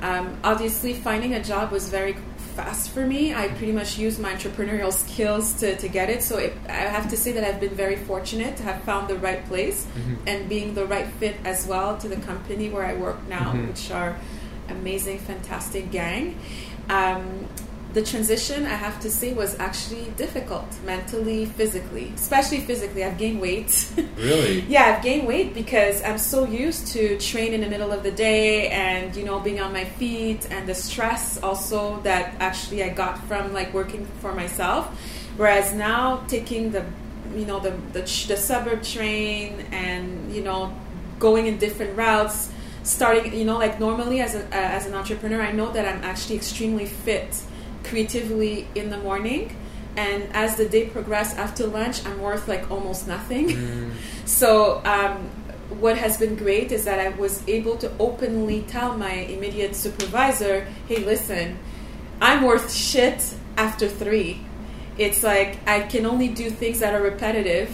um, 0.00 0.26
obviously 0.44 0.92
finding 0.94 1.34
a 1.34 1.42
job 1.42 1.72
was 1.72 1.88
very 1.88 2.14
fast 2.56 2.90
for 2.94 3.04
me. 3.04 3.34
I 3.34 3.48
pretty 3.58 3.72
much 3.80 3.98
used 3.98 4.20
my 4.20 4.32
entrepreneurial 4.36 4.92
skills 4.92 5.54
to, 5.60 5.74
to 5.76 5.88
get 5.88 6.08
it. 6.08 6.22
So 6.22 6.38
it, 6.38 6.52
I 6.68 6.84
have 6.96 7.10
to 7.10 7.16
say 7.16 7.32
that 7.32 7.44
I've 7.48 7.60
been 7.66 7.74
very 7.86 7.96
fortunate 7.96 8.56
to 8.58 8.62
have 8.62 8.78
found 8.84 9.08
the 9.08 9.18
right 9.18 9.44
place 9.46 9.80
and 10.30 10.48
being 10.48 10.74
the 10.74 10.86
right 10.86 11.08
fit 11.20 11.36
as 11.44 11.66
well 11.66 11.98
to 11.98 12.06
the 12.08 12.20
company 12.30 12.68
where 12.74 12.86
I 12.92 12.94
work 12.94 13.18
now, 13.28 13.52
Mhm. 13.52 13.68
which 13.68 13.90
are 13.90 14.12
amazing, 14.68 15.18
fantastic 15.18 15.90
gang. 15.90 16.38
Um, 16.88 17.24
the 17.92 18.02
transition, 18.02 18.64
I 18.64 18.74
have 18.74 19.00
to 19.00 19.10
say, 19.10 19.34
was 19.34 19.58
actually 19.58 20.10
difficult 20.16 20.66
mentally, 20.84 21.44
physically, 21.44 22.12
especially 22.14 22.60
physically. 22.60 23.04
I've 23.04 23.18
gained 23.18 23.40
weight. 23.40 23.88
Really? 24.16 24.60
yeah, 24.68 24.94
I've 24.94 25.02
gained 25.02 25.26
weight 25.26 25.52
because 25.52 26.02
I'm 26.02 26.18
so 26.18 26.44
used 26.44 26.86
to 26.88 27.18
train 27.18 27.52
in 27.54 27.60
the 27.60 27.68
middle 27.68 27.90
of 27.90 28.02
the 28.04 28.12
day 28.12 28.68
and 28.68 29.16
you 29.16 29.24
know 29.24 29.40
being 29.40 29.60
on 29.60 29.72
my 29.72 29.84
feet 29.84 30.46
and 30.50 30.68
the 30.68 30.74
stress 30.74 31.42
also 31.42 32.00
that 32.02 32.34
actually 32.38 32.84
I 32.84 32.90
got 32.90 33.18
from 33.26 33.52
like 33.52 33.74
working 33.74 34.06
for 34.20 34.32
myself. 34.32 34.86
Whereas 35.36 35.74
now 35.74 36.22
taking 36.28 36.70
the 36.70 36.84
you 37.34 37.46
know 37.46 37.58
the 37.58 37.70
the, 37.92 38.02
the 38.28 38.36
suburb 38.36 38.82
train 38.82 39.66
and 39.72 40.32
you 40.32 40.42
know 40.42 40.72
going 41.18 41.46
in 41.46 41.58
different 41.58 41.96
routes 41.96 42.50
starting 42.82 43.32
you 43.34 43.44
know 43.44 43.58
like 43.58 43.78
normally 43.78 44.20
as 44.20 44.34
a 44.34 44.44
as 44.54 44.86
an 44.86 44.94
entrepreneur 44.94 45.40
i 45.40 45.52
know 45.52 45.70
that 45.72 45.86
i'm 45.86 46.02
actually 46.02 46.34
extremely 46.34 46.86
fit 46.86 47.42
creatively 47.96 48.66
in 48.74 48.88
the 48.88 48.96
morning 48.98 49.54
and 49.98 50.22
as 50.32 50.56
the 50.56 50.66
day 50.66 50.86
progressed 50.86 51.36
after 51.36 51.66
lunch 51.66 51.96
i'm 52.06 52.18
worth 52.22 52.48
like 52.48 52.64
almost 52.70 53.06
nothing 53.06 53.46
Mm. 53.48 53.90
so 54.24 54.80
um, 54.86 55.16
what 55.84 55.96
has 55.98 56.16
been 56.16 56.34
great 56.44 56.72
is 56.72 56.84
that 56.88 56.98
i 56.98 57.08
was 57.24 57.34
able 57.46 57.76
to 57.84 57.88
openly 57.98 58.62
tell 58.76 58.96
my 58.96 59.12
immediate 59.36 59.76
supervisor 59.76 60.66
hey 60.88 61.04
listen 61.04 61.58
i'm 62.22 62.40
worth 62.42 62.72
shit 62.72 63.20
after 63.58 63.86
three 63.86 64.40
it's 64.96 65.22
like 65.22 65.50
i 65.68 65.80
can 65.92 66.06
only 66.06 66.28
do 66.28 66.48
things 66.48 66.80
that 66.80 66.94
are 66.94 67.02
repetitive 67.02 67.68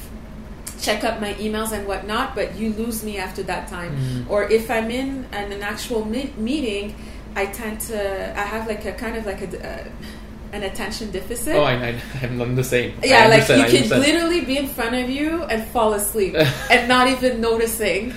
check 0.80 1.02
up 1.02 1.20
my 1.20 1.34
emails 1.34 1.72
and 1.72 1.88
whatnot, 1.88 2.36
but 2.36 2.54
you 2.54 2.72
lose 2.74 3.02
me 3.02 3.18
after 3.18 3.42
that 3.42 3.66
time. 3.66 3.90
Mhm. 3.96 4.30
Or 4.30 4.44
if 4.58 4.70
I'm 4.70 4.92
in 4.92 5.26
an, 5.32 5.50
an 5.50 5.60
actual 5.60 6.04
me- 6.04 6.32
meeting, 6.38 6.94
I 7.34 7.46
tend 7.46 7.80
to 7.82 8.38
I 8.38 8.42
have 8.42 8.66
like 8.66 8.84
a 8.84 8.92
kind 8.92 9.16
of 9.16 9.26
like 9.26 9.42
a 9.42 9.68
uh, 9.68 9.88
an 10.52 10.62
attention 10.62 11.10
deficit. 11.10 11.56
Oh, 11.56 11.62
I, 11.62 11.74
I, 11.74 12.00
I'm 12.22 12.56
the 12.56 12.64
same. 12.64 12.98
I 13.02 13.06
yeah, 13.06 13.28
like 13.28 13.48
you 13.48 13.54
I 13.54 13.68
can 13.68 13.76
understand. 13.76 14.02
literally 14.02 14.40
be 14.44 14.56
in 14.56 14.68
front 14.68 14.94
of 14.94 15.10
you 15.10 15.42
and 15.44 15.66
fall 15.68 15.92
asleep 15.94 16.34
and 16.70 16.88
not 16.88 17.08
even 17.08 17.40
noticing. 17.40 18.14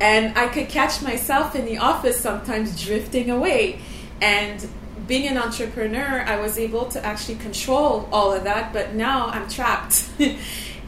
And 0.00 0.36
I 0.36 0.48
could 0.48 0.68
catch 0.68 1.02
myself 1.02 1.54
in 1.54 1.66
the 1.66 1.78
office 1.78 2.20
sometimes 2.20 2.82
drifting 2.82 3.30
away. 3.30 3.80
And 4.20 4.66
being 5.06 5.26
an 5.26 5.38
entrepreneur, 5.38 6.22
I 6.26 6.40
was 6.40 6.58
able 6.58 6.86
to 6.86 7.04
actually 7.04 7.36
control 7.36 8.08
all 8.12 8.32
of 8.32 8.44
that, 8.44 8.72
but 8.72 8.94
now 8.94 9.26
I'm 9.26 9.48
trapped. 9.48 10.08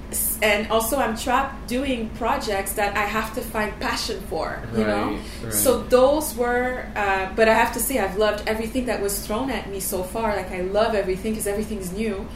and 0.43 0.71
also 0.73 0.99
I'm 0.99 1.17
trapped 1.17 1.69
doing 1.69 2.11
projects 2.11 2.73
that 2.73 2.97
I 2.97 3.03
have 3.03 3.33
to 3.37 3.41
find 3.41 3.79
passion 3.79 4.21
for, 4.23 4.61
you 4.73 4.85
know? 4.85 5.19
Right. 5.43 5.53
So 5.53 5.85
those 5.85 6.35
were, 6.35 6.85
uh, 6.97 7.33
but 7.37 7.49
I 7.49 7.55
have 7.55 7.73
to 7.75 7.81
say, 7.81 8.01
I've 8.01 8.17
loved 8.17 8.49
everything 8.49 8.87
that 8.87 9.01
was 9.01 9.25
thrown 9.25 9.51
at 9.51 9.71
me 9.71 9.79
so 9.79 10.03
far. 10.03 10.35
Like, 10.35 10.51
I 10.51 10.63
love 10.63 10.97
everything 10.97 11.33
because 11.33 11.47
everything's 11.47 11.93
new. 11.93 12.27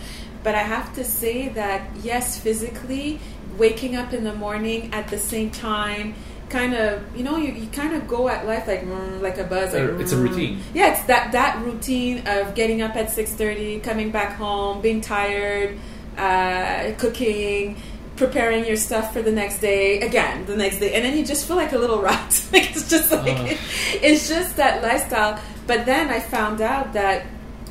But 0.45 0.55
I 0.55 0.63
have 0.63 0.95
to 0.95 1.03
say 1.03 1.49
that, 1.49 1.91
yes, 2.03 2.39
physically, 2.39 3.19
waking 3.59 3.97
up 3.97 4.13
in 4.13 4.23
the 4.23 4.35
morning 4.35 4.95
at 4.95 5.09
the 5.09 5.19
same 5.19 5.51
time, 5.51 6.15
kind 6.49 6.75
of 6.75 7.03
you 7.17 7.25
know 7.25 7.37
you, 7.37 7.51
you 7.53 7.67
kind 7.71 7.93
of 7.93 8.07
go 8.07 8.29
at 8.29 8.47
life 8.47 8.69
like 8.69 8.83
mm, 8.83 9.21
like 9.21 9.37
a 9.37 9.43
buzz 9.43 9.75
like, 9.75 9.83
it's 10.01 10.13
a 10.13 10.15
mm. 10.15 10.29
routine. 10.29 10.61
yeah 10.75 10.93
it's 10.93 11.03
that 11.07 11.33
that 11.33 11.61
routine 11.65 12.25
of 12.29 12.55
getting 12.55 12.83
up 12.83 12.95
at 12.95 13.09
6.30 13.09 13.83
coming 13.83 14.13
back 14.13 14.37
home 14.37 14.81
being 14.81 15.01
tired 15.01 15.77
uh, 16.17 16.93
cooking 16.99 17.77
preparing 18.17 18.65
your 18.67 18.77
stuff 18.77 19.13
for 19.13 19.23
the 19.23 19.33
next 19.33 19.59
day 19.61 20.01
again 20.01 20.47
the 20.47 20.57
next 20.57 20.79
day. 20.79 20.95
And 20.95 21.05
then 21.05 21.17
you 21.17 21.25
just 21.25 21.47
feel 21.47 21.57
like 21.57 21.73
a 21.73 21.79
little 21.79 22.01
rat. 22.09 22.43
Like 22.53 22.71
it's 22.71 22.89
just 22.89 23.11
like 23.11 23.27
Ugh. 23.27 23.57
it's 24.03 24.29
just 24.29 24.57
that 24.57 24.83
lifestyle. 24.83 25.41
But 25.67 25.85
then 25.85 26.09
i 26.11 26.21
found 26.21 26.61
out 26.61 26.93
that 26.93 27.27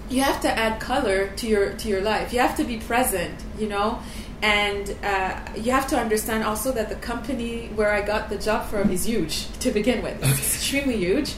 you 0.10 0.22
have 0.22 0.42
to 0.42 0.50
add 0.50 0.80
color 0.80 1.30
to 1.38 1.48
your 1.48 1.74
to 1.74 1.88
your 1.88 2.02
life. 2.02 2.34
You 2.34 2.40
have 2.40 2.58
to 2.58 2.64
be 2.64 2.78
present 2.78 3.44
you 3.58 3.68
know? 3.68 4.00
And 4.42 4.96
uh, 5.04 5.40
you 5.56 5.72
have 5.72 5.88
to 5.88 5.98
understand 5.98 6.44
also 6.44 6.72
that 6.74 6.90
the 6.90 6.96
company 6.96 7.68
where 7.76 7.92
i 7.92 8.02
got 8.02 8.30
the 8.30 8.38
job 8.38 8.70
from 8.70 8.92
is 8.92 9.06
huge 9.06 9.48
to 9.60 9.72
begin 9.72 10.04
with. 10.04 10.22
It's 10.24 10.56
extremely 10.56 10.98
huge. 10.98 11.34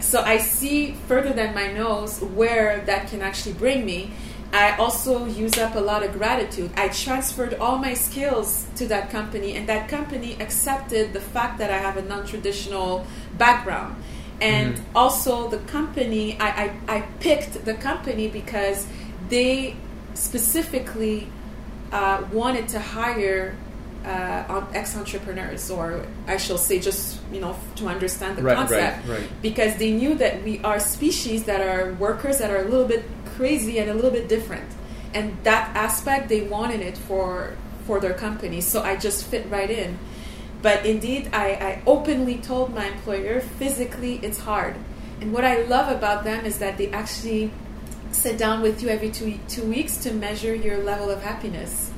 So 0.00 0.22
i 0.22 0.38
see 0.38 0.92
further 1.06 1.32
than 1.32 1.54
my 1.54 1.72
nose 1.72 2.20
where 2.20 2.80
that 2.86 3.08
can 3.08 3.22
actually 3.22 3.54
bring 3.54 3.84
me 3.84 4.10
i 4.52 4.74
also 4.76 5.26
use 5.26 5.58
up 5.58 5.74
a 5.74 5.80
lot 5.80 6.02
of 6.02 6.12
gratitude 6.12 6.70
i 6.76 6.88
transferred 6.88 7.54
all 7.54 7.76
my 7.78 7.92
skills 7.94 8.66
to 8.76 8.86
that 8.86 9.10
company 9.10 9.54
and 9.56 9.68
that 9.68 9.88
company 9.88 10.36
accepted 10.40 11.12
the 11.12 11.20
fact 11.20 11.58
that 11.58 11.70
i 11.70 11.76
have 11.78 11.96
a 11.96 12.02
non-traditional 12.02 13.06
background 13.36 13.94
and 14.40 14.76
Mhm. 14.76 14.82
also 14.94 15.48
the 15.48 15.58
company 15.58 16.36
I, 16.40 16.48
I, 16.64 16.96
I 16.96 17.00
picked 17.20 17.64
the 17.64 17.74
company 17.74 18.28
because 18.28 18.86
they 19.28 19.74
specifically 20.14 21.26
uh, 21.92 22.22
wanted 22.32 22.68
to 22.68 22.78
hire 22.78 23.56
uh, 24.04 24.64
ex 24.74 24.96
entrepreneurs, 24.96 25.70
or 25.70 26.04
I 26.28 26.36
shall 26.36 26.56
say, 26.56 26.78
just 26.78 27.18
you 27.32 27.40
know, 27.40 27.56
to 27.76 27.88
understand 27.88 28.36
the 28.38 28.42
Right, 28.42 28.56
concept, 28.56 29.06
right, 29.08 29.18
right. 29.18 29.28
because 29.42 29.76
they 29.76 29.90
knew 29.92 30.14
that 30.14 30.42
we 30.44 30.60
are 30.62 30.78
species 30.78 31.44
that 31.44 31.60
are 31.60 31.92
workers 31.94 32.38
that 32.38 32.50
are 32.50 32.62
a 32.62 32.68
little 32.72 32.86
bit 32.86 33.02
crazy 33.38 33.78
and 33.78 33.88
a 33.88 33.94
little 33.94 34.10
bit 34.10 34.28
different, 34.28 34.68
and 35.14 35.38
that 35.44 35.74
aspect 35.74 36.28
they 36.28 36.42
wanted 36.42 36.80
it 36.80 36.98
for 36.98 37.56
for 37.86 38.00
their 38.00 38.12
company. 38.12 38.60
So 38.60 38.82
I 38.82 38.96
just 38.96 39.24
fit 39.24 39.48
right 39.48 39.70
in. 39.70 39.98
But 40.60 40.84
indeed, 40.84 41.30
I, 41.32 41.46
I 41.70 41.82
openly 41.86 42.36
told 42.36 42.74
my 42.74 42.86
employer 42.86 43.40
physically 43.40 44.20
it's 44.22 44.40
hard. 44.40 44.74
And 45.20 45.32
what 45.32 45.44
I 45.44 45.62
love 45.62 45.88
about 45.96 46.24
them 46.24 46.44
is 46.44 46.58
that 46.58 46.76
they 46.76 46.90
actually 46.90 47.50
sit 48.10 48.36
down 48.36 48.60
with 48.60 48.82
you 48.82 48.88
every 48.88 49.10
two, 49.10 49.38
two 49.48 49.64
weeks 49.64 49.96
to 49.98 50.12
measure 50.12 50.54
your 50.54 50.82
level 50.82 51.08
of 51.10 51.22
happiness. 51.22 51.92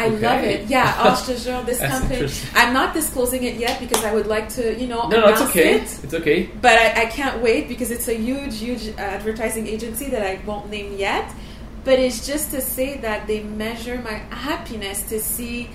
I 0.00 0.06
Okay. 0.06 0.26
love 0.28 0.44
it. 0.44 0.60
Yeah, 0.68 1.16
te 1.26 1.34
this 1.70 1.78
company. 1.92 2.30
I'm 2.54 2.72
not 2.72 2.94
disclosing 2.94 3.42
it 3.44 3.56
yet 3.56 3.78
because 3.80 4.02
I 4.04 4.12
would 4.16 4.26
like 4.26 4.48
to, 4.58 4.62
you 4.80 4.86
know, 4.86 5.08
No, 5.08 5.20
no, 5.20 5.28
it's 5.28 5.42
okay. 5.48 5.74
it. 5.76 5.82
It's 6.04 6.14
okay. 6.20 6.38
But 6.60 6.76
I, 6.78 7.02
I 7.02 7.06
can't 7.06 7.42
wait 7.42 7.68
because 7.68 7.90
it's 7.90 8.08
a 8.08 8.14
huge, 8.14 8.58
huge 8.58 8.88
advertising 8.98 9.66
agency 9.66 10.06
that 10.14 10.22
I 10.22 10.40
won't 10.46 10.70
name 10.70 10.96
yet. 10.96 11.26
But 11.84 11.98
it's 11.98 12.26
just 12.26 12.50
to 12.54 12.60
say 12.60 12.98
that 12.98 13.26
they 13.26 13.42
measure 13.42 13.98
my 14.10 14.16
happiness 14.48 15.02
to 15.10 15.18
see 15.20 15.68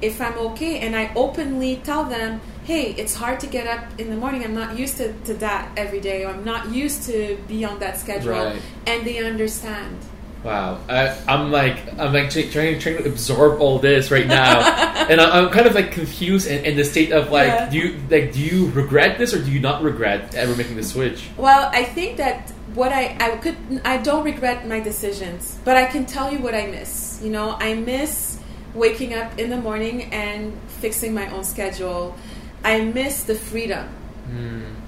if 0.00 0.20
I'm 0.20 0.36
okay. 0.50 0.78
And 0.80 0.94
I 0.94 1.10
openly 1.16 1.80
tell 1.84 2.04
them, 2.04 2.40
hey, 2.64 2.94
it's 2.96 3.14
hard 3.14 3.40
to 3.40 3.46
get 3.46 3.66
up 3.66 3.84
in 3.98 4.10
the 4.10 4.16
morning. 4.16 4.44
I'm 4.44 4.54
not 4.54 4.78
used 4.78 4.96
to, 4.98 5.12
to 5.28 5.34
that 5.34 5.70
every 5.76 6.00
day, 6.00 6.24
or 6.24 6.30
I'm 6.30 6.44
not 6.44 6.70
used 6.70 7.02
to 7.10 7.36
be 7.48 7.64
on 7.64 7.78
that 7.80 7.98
schedule. 7.98 8.32
Right. 8.32 8.62
And 8.86 9.04
they 9.06 9.18
understand. 9.24 9.96
Wow, 10.44 10.78
I, 10.88 11.16
I'm 11.26 11.50
like 11.50 11.76
I'm 11.98 12.12
like 12.12 12.30
trying 12.30 12.78
trying 12.78 12.96
to 12.98 13.06
absorb 13.06 13.60
all 13.60 13.78
this 13.80 14.10
right 14.10 14.26
now, 14.26 14.60
and 15.10 15.20
I, 15.20 15.38
I'm 15.38 15.50
kind 15.50 15.66
of 15.66 15.74
like 15.74 15.90
confused 15.90 16.46
in, 16.46 16.64
in 16.64 16.76
the 16.76 16.84
state 16.84 17.10
of 17.12 17.30
like, 17.32 17.48
Yeah. 17.48 17.70
do 17.70 17.78
you 17.78 18.00
like 18.08 18.32
do 18.32 18.40
you 18.40 18.70
regret 18.70 19.18
this 19.18 19.34
or 19.34 19.42
do 19.42 19.50
you 19.50 19.58
not 19.60 19.82
regret 19.82 20.34
ever 20.36 20.54
making 20.54 20.76
the 20.76 20.84
switch? 20.84 21.28
Well, 21.36 21.68
I 21.72 21.82
think 21.82 22.18
that 22.18 22.50
what 22.74 22.92
I 22.92 23.16
I 23.18 23.36
could 23.38 23.56
I 23.84 23.98
don't 23.98 24.24
regret 24.24 24.66
my 24.68 24.78
decisions, 24.80 25.58
but 25.64 25.76
I 25.76 25.86
can 25.86 26.06
tell 26.06 26.32
you 26.32 26.38
what 26.38 26.54
I 26.54 26.66
miss. 26.66 27.20
You 27.22 27.30
know, 27.30 27.56
I 27.58 27.74
miss 27.74 28.38
waking 28.74 29.14
up 29.14 29.38
in 29.38 29.50
the 29.50 29.56
morning 29.56 30.04
and 30.12 30.52
fixing 30.80 31.14
my 31.14 31.28
own 31.32 31.42
schedule. 31.42 32.14
I 32.62 32.80
miss 32.84 33.24
the 33.24 33.34
freedom 33.34 33.88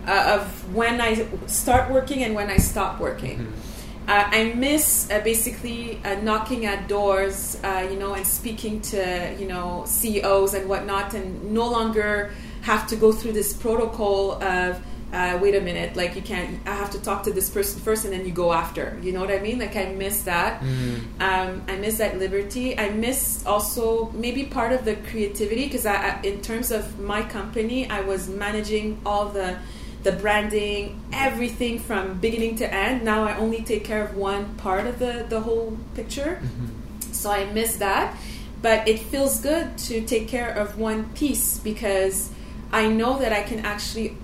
uh, 0.06 0.38
of 0.38 0.74
when 0.74 1.00
I 1.00 1.26
start 1.46 1.90
working 1.90 2.22
and 2.22 2.34
when 2.34 2.50
I 2.50 2.58
stop 2.58 3.00
working. 3.00 3.52
Uh, 4.10 4.28
I 4.32 4.52
miss 4.54 5.08
uh, 5.08 5.20
basically 5.20 6.00
uh, 6.04 6.20
knocking 6.20 6.66
at 6.66 6.88
doors, 6.88 7.56
uh, 7.62 7.86
you 7.88 7.96
know, 7.96 8.14
and 8.14 8.26
speaking 8.26 8.80
to 8.90 9.36
you 9.38 9.46
know 9.46 9.84
CEOs 9.86 10.54
and 10.54 10.68
whatnot, 10.68 11.14
and 11.14 11.52
no 11.54 11.70
longer 11.70 12.32
have 12.62 12.88
to 12.88 12.96
go 12.96 13.12
through 13.12 13.34
this 13.34 13.52
protocol 13.52 14.42
of 14.42 14.82
uh, 15.12 15.38
wait 15.40 15.54
a 15.54 15.60
minute, 15.60 15.94
like 15.94 16.16
you 16.16 16.22
can't. 16.22 16.58
I 16.66 16.74
have 16.74 16.90
to 16.90 17.00
talk 17.00 17.22
to 17.22 17.32
this 17.32 17.48
person 17.48 17.80
first, 17.82 18.04
and 18.04 18.12
then 18.12 18.26
you 18.26 18.32
go 18.32 18.52
after. 18.52 18.98
You 19.00 19.12
know 19.12 19.20
what 19.20 19.30
I 19.30 19.38
mean? 19.38 19.60
Like 19.60 19.76
I 19.76 19.86
miss 19.92 20.24
that. 20.24 20.60
Um, 21.20 21.62
I 21.68 21.76
miss 21.76 21.98
that 21.98 22.18
liberty. 22.18 22.76
I 22.76 22.90
miss 22.90 23.46
also 23.46 24.10
maybe 24.10 24.42
part 24.44 24.72
of 24.72 24.84
the 24.84 24.96
creativity 24.96 25.66
because 25.66 25.86
I, 25.86 25.94
I, 25.94 26.20
in 26.22 26.42
terms 26.42 26.72
of 26.72 26.98
my 26.98 27.22
company, 27.22 27.88
I 27.88 28.00
was 28.00 28.28
managing 28.28 29.00
all 29.06 29.26
the 29.26 29.56
the 30.02 30.12
branding, 30.12 31.00
everything 31.12 31.78
from 31.78 32.18
beginning 32.18 32.56
to 32.56 32.72
end. 32.72 33.04
Now 33.04 33.24
I 33.24 33.36
only 33.36 33.62
take 33.62 33.84
care 33.84 34.02
of 34.02 34.16
one 34.16 34.54
part 34.56 34.86
of 34.86 34.98
the 34.98 35.26
the 35.28 35.40
whole 35.40 35.76
picture. 35.94 36.40
Mm-hmm. 36.42 37.12
So 37.12 37.30
I 37.30 37.44
miss 37.52 37.76
that, 37.76 38.16
but 38.62 38.88
it 38.88 38.98
feels 38.98 39.40
good 39.40 39.76
to 39.90 40.00
take 40.02 40.28
care 40.28 40.50
of 40.50 40.78
one 40.78 41.04
piece 41.14 41.58
because 41.58 42.30
I 42.72 42.88
know 42.88 43.18
that 43.18 43.32
I 43.32 43.42
can 43.42 43.60
actually 43.60 44.16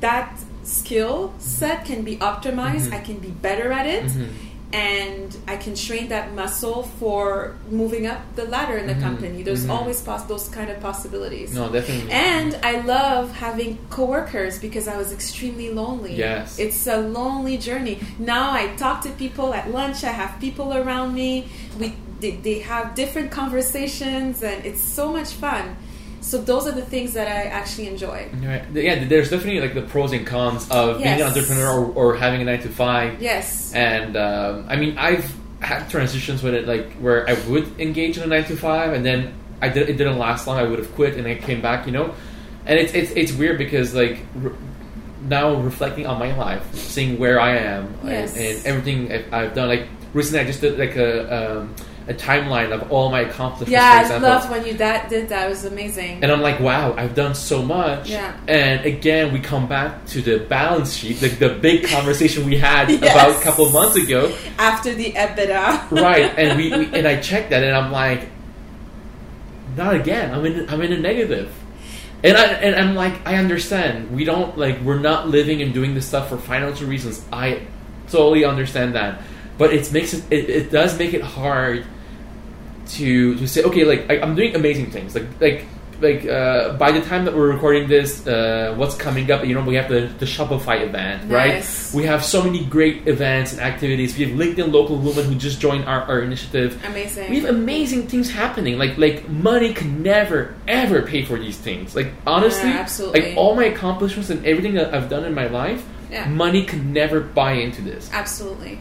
that 0.00 0.38
skill 0.62 1.34
set 1.38 1.84
can 1.84 2.02
be 2.02 2.16
optimized. 2.16 2.86
Mm-hmm. 2.88 2.94
I 2.94 3.00
can 3.00 3.18
be 3.18 3.30
better 3.30 3.72
at 3.72 3.86
it. 3.86 4.04
Mm-hmm. 4.04 4.49
And 4.72 5.36
I 5.48 5.56
can 5.56 5.74
train 5.74 6.08
that 6.10 6.32
muscle 6.34 6.84
for 6.84 7.56
moving 7.68 8.06
up 8.06 8.20
the 8.36 8.44
ladder 8.44 8.76
in 8.76 8.86
the 8.86 8.92
mm-hmm. 8.92 9.02
company. 9.02 9.42
There's 9.42 9.62
mm-hmm. 9.62 9.72
always 9.72 10.00
pos- 10.00 10.24
those 10.24 10.48
kind 10.48 10.70
of 10.70 10.80
possibilities. 10.80 11.52
No, 11.54 11.70
definitely. 11.70 12.12
And 12.12 12.56
I 12.62 12.80
love 12.82 13.32
having 13.32 13.78
coworkers 13.90 14.60
because 14.60 14.86
I 14.86 14.96
was 14.96 15.12
extremely 15.12 15.70
lonely. 15.70 16.14
Yes. 16.14 16.58
It's 16.58 16.86
a 16.86 16.98
lonely 16.98 17.58
journey. 17.58 18.00
Now 18.18 18.52
I 18.52 18.68
talk 18.76 19.02
to 19.02 19.10
people 19.10 19.54
at 19.54 19.70
lunch, 19.70 20.04
I 20.04 20.12
have 20.12 20.40
people 20.40 20.72
around 20.72 21.14
me. 21.14 21.48
We 21.78 21.94
they, 22.20 22.32
they 22.32 22.58
have 22.60 22.94
different 22.94 23.30
conversations 23.30 24.42
and 24.42 24.64
it's 24.64 24.82
so 24.82 25.10
much 25.10 25.30
fun. 25.30 25.76
So 26.20 26.38
those 26.38 26.66
are 26.66 26.72
the 26.72 26.82
things 26.84 27.14
that 27.14 27.28
I 27.28 27.44
actually 27.44 27.88
enjoy. 27.88 28.28
Right. 28.42 28.62
Yeah, 28.72 29.04
there's 29.04 29.30
definitely 29.30 29.60
like 29.60 29.74
the 29.74 29.82
pros 29.82 30.12
and 30.12 30.26
cons 30.26 30.70
of 30.70 30.98
being 30.98 31.20
an 31.20 31.22
entrepreneur 31.22 31.70
or, 31.70 31.92
or 32.12 32.16
having 32.16 32.42
a 32.42 32.44
nine 32.44 32.60
to 32.60 32.68
five. 32.68 33.20
Yes. 33.22 33.72
And 33.74 34.16
um, 34.16 34.66
I 34.68 34.76
mean, 34.76 34.98
I've 34.98 35.32
had 35.60 35.88
transitions 35.90 36.42
with 36.42 36.54
it, 36.54 36.66
like 36.66 36.92
where 36.94 37.28
I 37.28 37.34
would 37.48 37.80
engage 37.80 38.16
in 38.18 38.24
a 38.24 38.26
nine 38.26 38.44
to 38.44 38.56
five, 38.56 38.92
and 38.92 39.04
then 39.04 39.32
I 39.62 39.68
did, 39.68 39.88
it 39.88 39.96
didn't 39.96 40.18
last 40.18 40.46
long. 40.46 40.58
I 40.58 40.62
would 40.64 40.78
have 40.78 40.92
quit, 40.94 41.16
and 41.16 41.26
I 41.26 41.34
came 41.36 41.60
back. 41.60 41.86
You 41.86 41.92
know, 41.92 42.14
and 42.66 42.78
it's 42.78 42.92
it's 42.94 43.10
it's 43.12 43.32
weird 43.32 43.58
because 43.58 43.94
like 43.94 44.20
re- 44.34 44.52
now 45.22 45.54
reflecting 45.56 46.06
on 46.06 46.18
my 46.18 46.34
life, 46.36 46.74
seeing 46.74 47.18
where 47.18 47.38
I 47.40 47.56
am 47.58 47.94
Yes. 48.04 48.34
and, 48.36 48.44
and 48.44 48.66
everything 48.66 49.12
I've, 49.12 49.34
I've 49.34 49.54
done. 49.54 49.68
Like 49.68 49.86
recently, 50.14 50.40
I 50.40 50.44
just 50.44 50.60
did 50.60 50.78
like 50.78 50.96
a 50.96 51.60
um, 51.60 51.74
a 52.10 52.14
timeline 52.14 52.72
of 52.72 52.90
all 52.90 53.08
my 53.08 53.20
accomplishments. 53.20 53.70
Yeah, 53.70 54.08
I 54.10 54.18
loved 54.18 54.50
when 54.50 54.66
you 54.66 54.74
that 54.74 55.08
did 55.08 55.28
that. 55.28 55.46
It 55.46 55.48
was 55.48 55.64
amazing. 55.64 56.22
And 56.22 56.32
I'm 56.32 56.40
like, 56.42 56.58
wow, 56.58 56.92
I've 56.96 57.14
done 57.14 57.34
so 57.36 57.62
much. 57.62 58.10
Yeah. 58.10 58.36
And 58.48 58.84
again, 58.84 59.32
we 59.32 59.38
come 59.38 59.68
back 59.68 60.04
to 60.06 60.20
the 60.20 60.40
balance 60.40 60.92
sheet, 60.92 61.22
like 61.22 61.38
the 61.38 61.50
big 61.50 61.86
conversation 61.96 62.44
we 62.46 62.56
had 62.58 62.90
Yes. 62.90 62.98
about 63.14 63.40
a 63.40 63.40
couple 63.44 63.64
of 63.66 63.72
months 63.72 63.96
ago, 63.96 64.36
After 64.58 64.92
the 64.92 65.12
EBITDA. 65.12 65.90
right? 65.92 66.36
And 66.36 66.58
we, 66.58 66.70
we 66.76 66.86
and 66.98 67.06
I 67.06 67.20
checked 67.20 67.50
that, 67.50 67.62
and 67.62 67.74
I'm 67.76 67.92
like, 67.92 68.28
not 69.76 69.94
again. 69.94 70.34
I'm 70.34 70.44
in 70.44 70.68
I'm 70.68 70.82
in 70.82 70.92
a 70.92 70.98
negative. 70.98 71.54
And 72.22 72.36
I 72.36 72.44
and 72.44 72.74
I'm 72.74 72.94
like, 72.96 73.26
I 73.26 73.36
understand. 73.36 74.10
We 74.10 74.24
don't 74.24 74.58
like 74.58 74.80
we're 74.80 74.98
not 74.98 75.28
living 75.28 75.62
and 75.62 75.72
doing 75.72 75.94
this 75.94 76.06
stuff 76.06 76.28
for 76.28 76.36
financial 76.38 76.88
reasons. 76.88 77.24
I 77.32 77.66
totally 78.08 78.44
understand 78.44 78.94
that, 78.96 79.22
but 79.58 79.72
it 79.72 79.90
makes 79.92 80.12
it 80.12 80.24
it, 80.30 80.50
it 80.50 80.70
does 80.72 80.98
make 80.98 81.14
it 81.14 81.22
hard 81.22 81.86
to 82.96 83.34
to 83.36 83.46
say 83.48 83.62
okay 83.64 83.84
like 83.84 84.10
I, 84.10 84.20
I'm 84.20 84.34
doing 84.34 84.54
amazing 84.54 84.90
things 84.90 85.14
like 85.14 85.26
like 85.40 85.64
like 86.00 86.24
uh, 86.24 86.72
by 86.78 86.92
the 86.92 87.02
time 87.02 87.26
that 87.26 87.36
we're 87.36 87.52
recording 87.52 87.86
this 87.86 88.26
uh, 88.26 88.72
what's 88.78 88.94
coming 88.96 89.30
up 89.30 89.44
you 89.44 89.54
know 89.54 89.60
we 89.62 89.74
have 89.74 89.90
the, 89.90 90.08
the 90.18 90.24
Shopify 90.24 90.80
event 90.80 91.26
Nice. 91.28 91.92
right 91.92 91.96
we 91.96 92.06
have 92.06 92.24
so 92.24 92.42
many 92.42 92.64
great 92.64 93.06
events 93.06 93.52
and 93.52 93.60
activities 93.60 94.16
we 94.16 94.24
have 94.24 94.34
LinkedIn 94.38 94.72
local 94.72 94.96
women 94.96 95.26
who 95.26 95.34
just 95.34 95.60
joined 95.60 95.84
our, 95.84 96.00
our 96.04 96.22
initiative 96.22 96.82
Amazing. 96.86 97.30
we 97.30 97.40
have 97.40 97.50
amazing 97.50 98.06
things 98.08 98.30
happening 98.30 98.78
like 98.78 98.96
like 98.96 99.28
money 99.28 99.74
can 99.74 100.02
never 100.02 100.54
ever 100.66 101.02
pay 101.02 101.22
for 101.22 101.38
these 101.38 101.58
things 101.58 101.94
like 101.94 102.10
honestly 102.26 102.70
Yeah, 102.70 102.78
absolutely. 102.78 103.20
like 103.20 103.36
all 103.36 103.54
my 103.54 103.64
accomplishments 103.66 104.30
and 104.30 104.44
everything 104.46 104.74
that 104.74 104.94
I've 104.94 105.10
done 105.10 105.24
in 105.24 105.34
my 105.34 105.48
life 105.48 105.84
Yeah. 106.10 106.26
money 106.30 106.64
can 106.64 106.94
never 106.94 107.20
buy 107.20 107.52
into 107.60 107.82
this 107.82 108.08
Absolutely. 108.10 108.78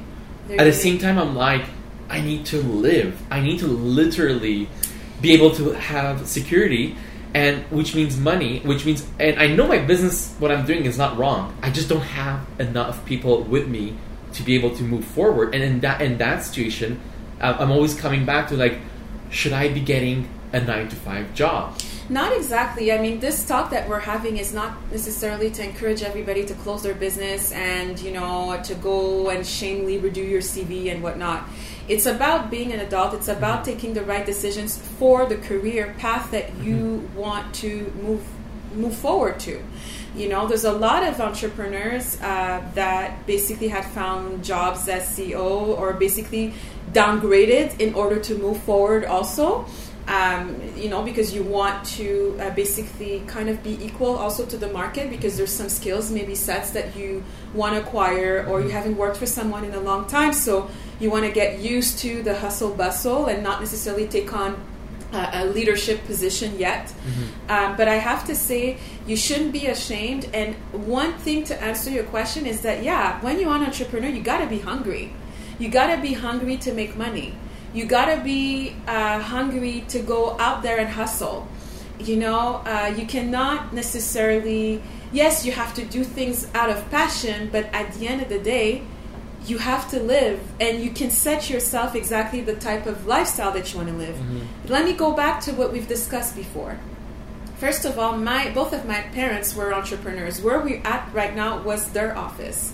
They're 0.47 0.61
at 0.61 0.63
the 0.63 0.71
same 0.73 0.97
time 0.99 1.19
i'm 1.19 1.35
like 1.35 1.65
i 2.09 2.21
need 2.21 2.45
to 2.45 2.61
live 2.61 3.21
i 3.31 3.39
need 3.39 3.59
to 3.59 3.67
literally 3.67 4.67
be 5.21 5.33
able 5.33 5.53
to 5.53 5.71
have 5.71 6.27
security 6.27 6.95
and 7.33 7.63
which 7.65 7.93
means 7.93 8.17
money, 8.17 8.59
which 8.61 8.85
means 8.85 9.05
and 9.19 9.39
I 9.39 9.47
know 9.47 9.67
my 9.67 9.77
business 9.79 10.33
what 10.39 10.51
I'm 10.51 10.65
doing 10.65 10.85
is 10.85 10.97
not 10.97 11.17
wrong. 11.17 11.55
I 11.61 11.69
just 11.69 11.89
don't 11.89 12.01
have 12.01 12.45
enough 12.59 13.05
people 13.05 13.43
with 13.43 13.67
me 13.67 13.95
to 14.33 14.43
be 14.43 14.55
able 14.55 14.75
to 14.75 14.83
move 14.83 15.05
forward. 15.05 15.53
And 15.53 15.63
in 15.63 15.79
that 15.81 16.01
in 16.01 16.17
that 16.17 16.43
situation, 16.43 16.99
uh, 17.39 17.57
I'm 17.59 17.71
always 17.71 17.93
coming 17.93 18.25
back 18.25 18.47
to 18.49 18.57
like, 18.57 18.79
should 19.29 19.53
I 19.53 19.69
be 19.69 19.81
getting 19.81 20.27
a 20.53 20.59
nine 20.59 20.89
to 20.89 20.95
five 20.95 21.33
job? 21.35 21.79
Not 22.09 22.35
exactly. 22.35 22.91
I 22.91 22.99
mean, 22.99 23.19
this 23.19 23.45
talk 23.45 23.69
that 23.69 23.87
we're 23.87 23.99
having 23.99 24.37
is 24.37 24.51
not 24.51 24.75
necessarily 24.91 25.51
to 25.51 25.63
encourage 25.63 26.01
everybody 26.01 26.43
to 26.43 26.55
close 26.55 26.81
their 26.81 26.95
business 26.95 27.51
and, 27.51 27.99
you 27.99 28.11
know, 28.11 28.59
to 28.63 28.73
go 28.73 29.29
and 29.29 29.45
shamefully 29.45 29.99
redo 29.99 30.27
your 30.27 30.41
CV 30.41 30.91
and 30.91 31.03
whatnot. 31.03 31.47
It's 31.89 32.05
about 32.05 32.50
being 32.51 32.72
an 32.72 32.79
adult. 32.79 33.15
It's 33.15 33.27
about 33.27 33.65
taking 33.65 33.93
the 33.93 34.03
right 34.03 34.25
decisions 34.25 34.77
for 34.77 35.25
the 35.25 35.38
career 35.38 35.96
path 35.98 36.31
that 36.31 36.55
you 36.60 36.75
mm-hmm. 36.75 37.17
want 37.17 37.53
to 37.55 37.91
move 38.01 38.24
move 38.75 38.96
forward 38.96 39.39
to. 39.39 39.63
You 40.15 40.29
know, 40.29 40.48
there's 40.48 40.63
a 40.63 40.72
lot 40.72 41.01
of 41.03 41.19
entrepreneurs 41.19 42.22
uh, 42.22 42.62
that 42.75 43.25
basically 43.25 43.67
had 43.67 43.84
found 43.84 44.43
jobs 44.43 44.88
as 44.88 45.10
CEO 45.10 45.75
or 45.79 45.93
basically 45.93 46.53
downgraded 46.93 47.79
in 47.79 47.96
order 47.96 48.19
to 48.19 48.36
move 48.36 48.62
forward 48.62 49.05
also 49.05 49.65
um, 50.10 50.60
you 50.75 50.89
know, 50.89 51.03
because 51.03 51.36
you 51.36 51.43
want 51.43 51.86
to 51.86 52.36
uh, 52.41 52.50
basically 52.55 53.22
kind 53.27 53.48
of 53.48 53.62
be 53.63 53.77
equal 53.86 54.15
also 54.15 54.43
to 54.43 54.58
the 54.58 54.67
market 54.69 55.12
because 55.12 55.38
there's 55.38 55.51
some 55.51 55.69
skills, 55.69 56.10
maybe 56.10 56.34
sets 56.34 56.72
that 56.72 56.96
you 56.96 57.24
want 57.53 57.75
to 57.75 57.81
acquire 57.81 58.43
or 58.50 58.60
you 58.60 58.69
haven't 58.69 58.98
worked 58.98 59.17
for 59.17 59.27
someone 59.27 59.63
in 59.63 59.74
a 59.75 59.79
long 59.79 60.08
time. 60.08 60.34
So 60.34 60.69
you 60.99 61.09
want 61.09 61.25
to 61.25 61.31
get 61.31 61.59
used 61.59 61.99
to 61.99 62.21
the 62.23 62.37
hustle 62.37 62.73
bustle 62.73 63.27
and 63.27 63.43
not 63.43 63.59
necessarily 63.59 64.07
take 64.07 64.33
on 64.33 64.61
uh, 65.13 65.31
a 65.33 65.45
leadership 65.45 66.05
position 66.05 66.59
yet. 66.59 66.87
Mm-hmm. 66.87 67.51
Um, 67.51 67.77
but 67.77 67.87
I 67.87 67.95
have 67.95 68.25
to 68.27 68.35
say, 68.35 68.77
you 69.07 69.15
shouldn't 69.15 69.53
be 69.53 69.67
ashamed. 69.67 70.29
And 70.33 70.55
one 70.71 71.13
thing 71.13 71.43
to 71.45 71.61
answer 71.61 71.89
your 71.89 72.03
question 72.03 72.45
is 72.45 72.61
that, 72.61 72.83
yeah, 72.83 73.19
when 73.21 73.39
you're 73.39 73.53
an 73.53 73.63
entrepreneur, 73.63 74.09
you 74.09 74.21
got 74.21 74.39
to 74.39 74.47
be 74.47 74.59
hungry. 74.59 75.13
You 75.57 75.69
got 75.69 75.95
to 75.95 76.01
be 76.01 76.13
hungry 76.13 76.57
to 76.57 76.73
make 76.73 76.95
money 76.95 77.35
you 77.73 77.85
gotta 77.85 78.21
be 78.21 78.75
uh, 78.87 79.19
hungry 79.19 79.85
to 79.89 79.99
go 79.99 80.39
out 80.39 80.63
there 80.63 80.79
and 80.79 80.89
hustle. 80.89 81.47
You 81.99 82.17
know, 82.17 82.61
uh, 82.65 82.93
you 82.97 83.05
cannot 83.05 83.73
necessarily, 83.73 84.81
yes, 85.11 85.45
you 85.45 85.51
have 85.51 85.73
to 85.75 85.85
do 85.85 86.03
things 86.03 86.47
out 86.55 86.69
of 86.69 86.89
passion, 86.89 87.49
but 87.51 87.65
at 87.65 87.93
the 87.93 88.07
end 88.07 88.21
of 88.21 88.29
the 88.29 88.39
day, 88.39 88.83
you 89.46 89.58
have 89.58 89.89
to 89.91 90.00
live 90.00 90.39
and 90.60 90.84
you 90.84 90.91
can 90.91 91.10
set 91.10 91.50
yourself 91.50 91.96
exactly 91.96 92.41
the 92.41 92.55
type 92.55 92.86
of 92.86 93.08
lifestyle 93.08 93.51
that 93.53 93.72
you 93.72 93.77
want 93.77 93.89
to 93.89 93.96
live. 93.96 94.15
Mm-hmm. 94.15 94.67
Let 94.67 94.86
me 94.86 94.93
go 94.93 95.13
back 95.13 95.41
to 95.41 95.53
what 95.53 95.72
we've 95.72 95.88
discussed 95.88 96.36
before. 96.36 96.79
First 97.58 97.84
of 97.86 98.00
all, 98.00 98.15
my 98.15 98.50
both 98.51 98.74
of 98.74 98.86
my 98.86 99.01
parents 99.01 99.55
were 99.55 99.74
entrepreneurs. 99.74 100.41
Where 100.41 100.60
we're 100.60 100.81
at 100.86 101.13
right 101.13 101.36
now 101.36 101.62
was 101.62 101.89
their 101.91 102.17
office. 102.17 102.74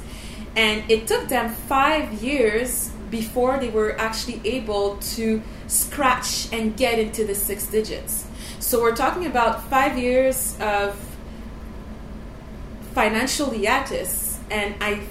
And 0.56 0.90
it 0.90 1.08
took 1.08 1.28
them 1.28 1.50
five 1.50 2.14
years 2.22 2.92
before 3.10 3.58
they 3.58 3.70
were 3.70 4.00
actually 4.00 4.42
able 4.46 4.98
to 4.98 5.42
scratch 5.68 6.52
and 6.54 6.76
get 6.78 7.00
into 7.00 7.26
the 7.26 7.36
six 7.36 7.68
digits. 7.68 8.28
So 8.60 8.82
we're 8.82 8.96
talking 8.96 9.26
about 9.26 9.64
five 9.70 9.98
years 9.98 10.58
of 10.60 10.98
financial 12.94 13.50
hiatus, 13.50 14.40
and 14.50 14.76
I, 14.82 15.02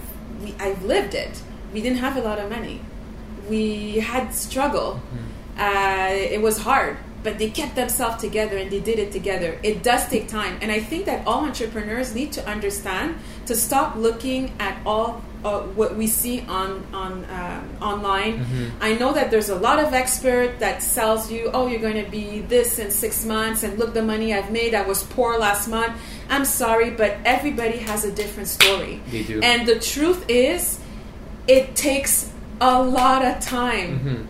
I've 0.58 0.82
lived 0.84 1.14
it. 1.14 1.42
We 1.74 1.82
didn't 1.82 1.98
have 1.98 2.16
a 2.16 2.22
lot 2.22 2.38
of 2.38 2.48
money. 2.48 2.80
We 3.50 3.98
had 3.98 4.32
struggle. 4.32 5.02
Mm-hmm. 5.02 5.60
Uh, 5.60 6.34
it 6.36 6.40
was 6.40 6.58
hard, 6.58 6.96
but 7.22 7.38
they 7.38 7.50
kept 7.50 7.74
themselves 7.76 8.20
together 8.20 8.56
and 8.56 8.70
they 8.70 8.80
did 8.80 8.98
it 8.98 9.12
together. 9.12 9.58
It 9.62 9.82
does 9.82 10.08
take 10.08 10.28
time, 10.28 10.58
and 10.62 10.72
I 10.72 10.80
think 10.80 11.04
that 11.06 11.26
all 11.26 11.44
entrepreneurs 11.44 12.14
need 12.14 12.32
to 12.32 12.48
understand 12.48 13.16
to 13.46 13.54
stop 13.54 13.96
looking 13.96 14.52
at 14.58 14.80
all 14.86 15.22
uh, 15.44 15.60
what 15.78 15.94
we 15.94 16.06
see 16.06 16.40
on 16.48 16.82
on 16.92 17.24
um, 17.30 17.62
online. 17.82 18.38
Mm-hmm. 18.38 18.82
I 18.82 18.94
know 18.94 19.12
that 19.12 19.30
there's 19.30 19.50
a 19.50 19.54
lot 19.54 19.78
of 19.78 19.92
expert 19.92 20.58
that 20.58 20.82
sells 20.82 21.30
you, 21.30 21.50
oh, 21.52 21.66
you're 21.66 21.80
going 21.80 22.02
to 22.02 22.10
be 22.10 22.40
this 22.40 22.78
in 22.78 22.90
six 22.90 23.24
months, 23.24 23.62
and 23.62 23.78
look 23.78 23.94
the 23.94 24.02
money 24.02 24.32
I've 24.32 24.50
made. 24.50 24.74
I 24.74 24.82
was 24.82 25.02
poor 25.02 25.38
last 25.38 25.68
month. 25.68 26.00
I'm 26.30 26.46
sorry, 26.46 26.90
but 26.90 27.18
everybody 27.24 27.78
has 27.78 28.04
a 28.04 28.10
different 28.10 28.48
story. 28.48 29.02
They 29.10 29.22
do. 29.22 29.40
And 29.42 29.68
the 29.68 29.78
truth 29.78 30.24
is, 30.28 30.80
it 31.46 31.76
takes 31.76 32.30
a 32.60 32.82
lot 32.82 33.24
of 33.24 33.40
time. 33.40 33.98
Mm-hmm. 33.98 34.24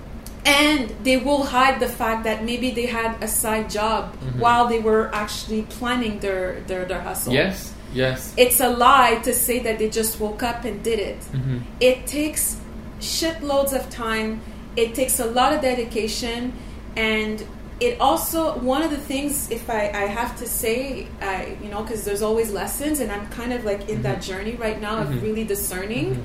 And 0.47 0.90
they 1.02 1.16
will 1.16 1.44
hide 1.44 1.80
the 1.80 1.88
fact 1.88 2.25
that 2.25 2.44
maybe 2.44 2.71
they 2.71 2.85
had 2.85 3.23
a 3.23 3.28
side 3.28 3.71
job 3.71 4.12
mm-hmm. 4.12 4.40
while 4.40 4.68
they 4.68 4.78
were 4.78 5.09
actually 5.14 5.62
planning 5.62 6.18
their, 6.21 6.61
their, 6.66 6.85
their 6.85 7.00
hustle. 7.00 7.33
Yes 7.33 7.75
Yes. 7.94 8.35
It's 8.37 8.61
a 8.61 8.68
lie 8.68 9.21
to 9.23 9.33
say 9.33 9.61
that 9.61 9.78
they 9.78 9.88
just 9.88 10.21
woke 10.21 10.43
up 10.43 10.65
and 10.65 10.82
did 10.82 10.99
it. 10.99 11.21
Mm-hmm. 11.21 11.58
It 11.80 12.06
takes 12.06 12.60
shitloads 13.00 13.73
of 13.73 13.88
time. 13.88 14.43
It 14.76 14.95
takes 14.95 15.21
a 15.21 15.26
lot 15.26 15.52
of 15.52 15.62
dedication, 15.62 16.52
and 16.97 17.47
it 17.78 18.00
also 18.00 18.58
one 18.58 18.82
of 18.82 18.91
the 18.91 18.97
things 18.97 19.50
if 19.50 19.71
I, 19.71 19.91
I 19.91 20.06
have 20.06 20.36
to 20.38 20.47
say, 20.47 21.06
I, 21.21 21.56
you 21.62 21.69
know, 21.69 21.82
because 21.82 22.04
there's 22.04 22.23
always 22.23 22.50
lessons, 22.52 22.99
and 22.99 23.12
I'm 23.12 23.28
kind 23.28 23.52
of 23.52 23.65
like 23.65 23.82
in 23.82 23.86
mm-hmm. 23.86 24.02
that 24.02 24.23
journey 24.23 24.56
right 24.56 24.80
now 24.80 24.99
of 24.99 25.08
mm-hmm. 25.08 25.21
really 25.21 25.45
discerning. 25.45 26.25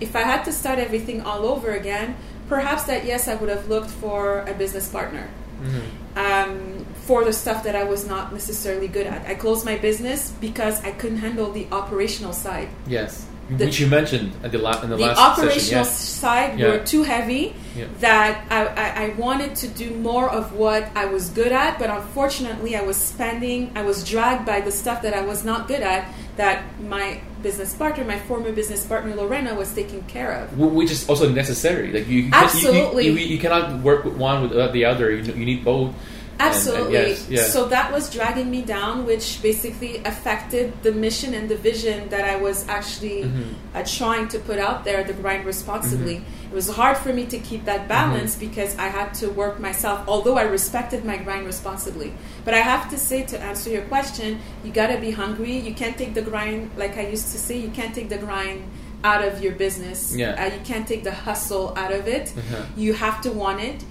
If 0.00 0.14
I 0.16 0.22
had 0.22 0.44
to 0.44 0.52
start 0.52 0.78
everything 0.78 1.22
all 1.22 1.46
over 1.46 1.72
again, 1.72 2.16
perhaps 2.48 2.84
that 2.84 3.04
yes, 3.04 3.28
I 3.28 3.34
would 3.34 3.48
have 3.48 3.68
looked 3.68 3.90
for 3.90 4.40
a 4.42 4.54
business 4.54 4.88
partner. 4.88 5.28
Mm-hmm. 5.62 6.18
Um, 6.18 6.86
for 7.08 7.24
the 7.24 7.32
stuff 7.32 7.64
that 7.64 7.74
I 7.74 7.84
was 7.84 8.06
not 8.06 8.34
necessarily 8.34 8.86
good 8.86 9.06
at. 9.06 9.26
I 9.26 9.34
closed 9.34 9.64
my 9.64 9.78
business 9.78 10.30
because 10.42 10.84
I 10.84 10.92
couldn't 10.92 11.18
handle 11.18 11.50
the 11.50 11.66
operational 11.72 12.34
side. 12.34 12.68
Yes. 12.86 13.26
The, 13.48 13.64
which 13.64 13.80
you 13.80 13.86
mentioned 13.86 14.32
at 14.42 14.52
the, 14.52 14.58
la- 14.58 14.78
in 14.82 14.90
the, 14.90 14.96
the 14.96 15.06
last 15.06 15.18
operational 15.18 15.86
session, 15.86 16.20
side 16.20 16.58
yeah. 16.58 16.68
were 16.68 16.84
too 16.84 17.02
heavy 17.02 17.56
yeah. 17.74 17.86
that 18.00 18.44
I, 18.50 18.66
I, 18.66 19.04
I, 19.04 19.08
wanted 19.14 19.56
to 19.56 19.68
do 19.68 19.90
more 19.94 20.28
of 20.28 20.52
what 20.52 20.94
I 20.94 21.06
was 21.06 21.30
good 21.30 21.50
at, 21.50 21.78
but 21.78 21.88
unfortunately, 21.88 22.76
I 22.76 22.82
was 22.82 22.98
spending, 22.98 23.72
I 23.74 23.84
was 23.84 24.06
dragged 24.06 24.44
by 24.44 24.60
the 24.60 24.70
stuff 24.70 25.00
that 25.00 25.14
I 25.14 25.22
was 25.22 25.46
not 25.46 25.66
good 25.66 25.80
at 25.80 26.12
that 26.36 26.62
my 26.82 27.22
business 27.42 27.74
partner, 27.74 28.04
my 28.04 28.18
former 28.18 28.52
business 28.52 28.86
partner 28.86 29.14
Lorena, 29.14 29.54
was 29.54 29.74
taking 29.74 30.02
care 30.04 30.32
of. 30.32 30.58
Which 30.58 30.90
is 30.90 31.08
also 31.08 31.30
necessary. 31.30 31.92
Like 31.92 32.08
you, 32.08 32.30
absolutely, 32.32 33.06
you, 33.06 33.12
you, 33.12 33.26
you, 33.26 33.38
cannot 33.38 33.80
work 33.82 34.04
with 34.04 34.16
one 34.16 34.42
without 34.42 34.70
uh, 34.70 34.72
the 34.72 34.84
other. 34.84 35.10
You, 35.10 35.22
you 35.32 35.44
need 35.44 35.64
both. 35.64 35.94
Absolutely. 36.38 36.96
And, 36.96 37.06
and 37.06 37.08
yes, 37.08 37.28
yes. 37.28 37.52
So 37.52 37.66
that 37.68 37.92
was 37.92 38.10
dragging 38.10 38.50
me 38.50 38.62
down, 38.62 39.06
which 39.06 39.42
basically 39.42 39.98
affected 40.04 40.82
the 40.82 40.92
mission 40.92 41.34
and 41.34 41.48
the 41.48 41.56
vision 41.56 42.08
that 42.10 42.24
I 42.24 42.36
was 42.36 42.68
actually 42.68 43.24
mm-hmm. 43.24 43.76
uh, 43.76 43.82
trying 43.84 44.28
to 44.28 44.38
put 44.38 44.58
out 44.58 44.84
there, 44.84 45.02
the 45.04 45.14
grind 45.14 45.44
responsibly. 45.44 46.16
Mm-hmm. 46.16 46.52
It 46.52 46.54
was 46.54 46.68
hard 46.68 46.96
for 46.96 47.12
me 47.12 47.26
to 47.26 47.38
keep 47.38 47.64
that 47.64 47.88
balance 47.88 48.36
mm-hmm. 48.36 48.46
because 48.46 48.76
I 48.78 48.86
had 48.86 49.14
to 49.14 49.28
work 49.28 49.58
myself, 49.58 50.06
although 50.06 50.38
I 50.38 50.42
respected 50.42 51.04
my 51.04 51.16
grind 51.16 51.44
responsibly. 51.46 52.12
But 52.44 52.54
I 52.54 52.58
have 52.60 52.88
to 52.90 52.98
say, 52.98 53.24
to 53.24 53.40
answer 53.40 53.70
your 53.70 53.82
question, 53.82 54.40
you 54.64 54.72
gotta 54.72 54.98
be 54.98 55.10
hungry. 55.10 55.58
You 55.58 55.74
can't 55.74 55.98
take 55.98 56.14
the 56.14 56.22
grind, 56.22 56.70
like 56.76 56.96
I 56.96 57.08
used 57.08 57.32
to 57.32 57.38
say, 57.38 57.58
you 57.58 57.70
can't 57.70 57.94
take 57.94 58.08
the 58.08 58.18
grind 58.18 58.62
out 59.04 59.24
of 59.24 59.42
your 59.42 59.52
business. 59.52 60.14
Yeah. 60.14 60.32
Uh, 60.32 60.54
you 60.54 60.60
can't 60.64 60.86
take 60.86 61.04
the 61.04 61.12
hustle 61.12 61.76
out 61.76 61.92
of 61.92 62.08
it. 62.08 62.32
Uh-huh. 62.36 62.64
You 62.76 62.94
have 62.94 63.20
to 63.22 63.30
want 63.30 63.60
it 63.60 63.84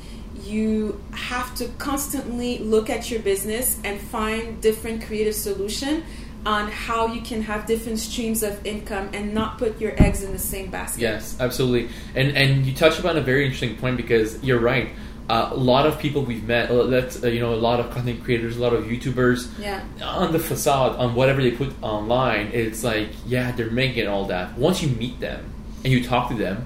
you 0.47 1.01
have 1.11 1.53
to 1.55 1.67
constantly 1.77 2.59
look 2.59 2.89
at 2.89 3.11
your 3.11 3.19
business 3.21 3.79
and 3.83 3.99
find 3.99 4.61
different 4.61 5.05
creative 5.05 5.35
solution 5.35 6.03
on 6.45 6.71
how 6.71 7.07
you 7.07 7.21
can 7.21 7.41
have 7.41 7.65
different 7.65 7.99
streams 7.99 8.41
of 8.41 8.65
income 8.65 9.09
and 9.13 9.33
not 9.33 9.57
put 9.57 9.79
your 9.81 9.91
eggs 10.01 10.23
in 10.23 10.31
the 10.31 10.39
same 10.39 10.69
basket. 10.71 11.01
Yes, 11.01 11.35
absolutely. 11.39 11.89
And 12.15 12.37
and 12.37 12.65
you 12.65 12.73
touch 12.73 12.97
upon 12.99 13.17
a 13.17 13.21
very 13.21 13.43
interesting 13.43 13.75
point 13.77 13.97
because 13.97 14.41
you're 14.43 14.59
right. 14.59 14.89
Uh, 15.29 15.49
a 15.51 15.57
lot 15.57 15.85
of 15.85 15.99
people 15.99 16.23
we've 16.23 16.47
met, 16.47 16.71
uh, 16.71 16.83
that's 16.83 17.21
uh, 17.21 17.27
you 17.27 17.41
know, 17.41 17.53
a 17.53 17.55
lot 17.55 17.81
of 17.81 17.91
content 17.91 18.23
creators, 18.23 18.55
a 18.55 18.61
lot 18.61 18.71
of 18.71 18.85
YouTubers. 18.85 19.59
Yeah. 19.59 19.83
On 20.01 20.31
the 20.31 20.39
facade, 20.39 20.95
on 20.95 21.15
whatever 21.15 21.41
they 21.41 21.51
put 21.51 21.73
online, 21.81 22.47
it's 22.53 22.81
like, 22.81 23.09
yeah, 23.25 23.51
they're 23.51 23.69
making 23.69 24.07
all 24.07 24.25
that. 24.27 24.57
Once 24.57 24.81
you 24.81 24.87
meet 24.87 25.19
them 25.19 25.51
and 25.83 25.91
you 25.91 26.01
talk 26.01 26.29
to 26.29 26.35
them, 26.35 26.65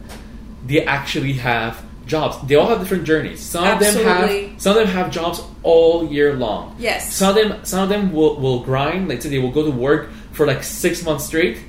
they 0.67 0.85
actually 0.85 1.33
have 1.33 1.83
jobs. 2.05 2.37
They 2.47 2.55
all 2.55 2.67
have 2.67 2.79
different 2.79 3.05
journeys. 3.05 3.39
Some 3.39 3.63
Absolutely. 3.63 4.01
of 4.01 4.07
them 4.07 4.49
have 4.49 4.61
some 4.61 4.77
of 4.77 4.83
them 4.83 4.87
have 4.95 5.11
jobs 5.11 5.41
all 5.63 6.07
year 6.11 6.35
long. 6.35 6.75
Yes. 6.79 7.13
Some 7.13 7.29
of 7.29 7.35
them 7.35 7.65
some 7.65 7.83
of 7.83 7.89
them 7.89 8.11
will, 8.11 8.39
will 8.39 8.63
grind. 8.63 9.09
Like 9.09 9.21
say 9.21 9.29
they 9.29 9.39
will 9.39 9.51
go 9.51 9.63
to 9.63 9.71
work 9.71 10.09
for 10.31 10.45
like 10.45 10.63
six 10.63 11.03
months 11.03 11.25
straight, 11.25 11.59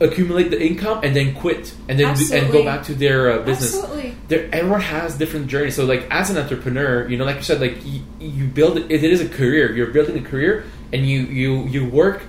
accumulate 0.00 0.50
the 0.50 0.60
income, 0.60 1.00
and 1.02 1.14
then 1.14 1.34
quit, 1.34 1.74
and 1.88 1.98
then 1.98 2.16
do, 2.16 2.34
and 2.34 2.52
go 2.52 2.64
back 2.64 2.84
to 2.84 2.94
their 2.94 3.30
uh, 3.30 3.38
business. 3.42 3.76
Absolutely. 3.76 4.16
There, 4.28 4.48
everyone 4.52 4.80
has 4.80 5.16
different 5.16 5.48
journeys. 5.48 5.76
So 5.76 5.84
like 5.84 6.06
as 6.10 6.30
an 6.30 6.38
entrepreneur, 6.38 7.08
you 7.08 7.16
know, 7.16 7.24
like 7.24 7.36
you 7.36 7.42
said, 7.42 7.60
like 7.60 7.84
you, 7.84 8.02
you 8.18 8.46
build 8.46 8.78
it. 8.78 8.90
It 8.90 9.04
is 9.04 9.20
a 9.20 9.28
career. 9.28 9.74
You're 9.74 9.88
building 9.88 10.18
a 10.18 10.28
career, 10.28 10.64
and 10.92 11.06
you 11.06 11.20
you 11.22 11.64
you 11.64 11.88
work 11.88 12.22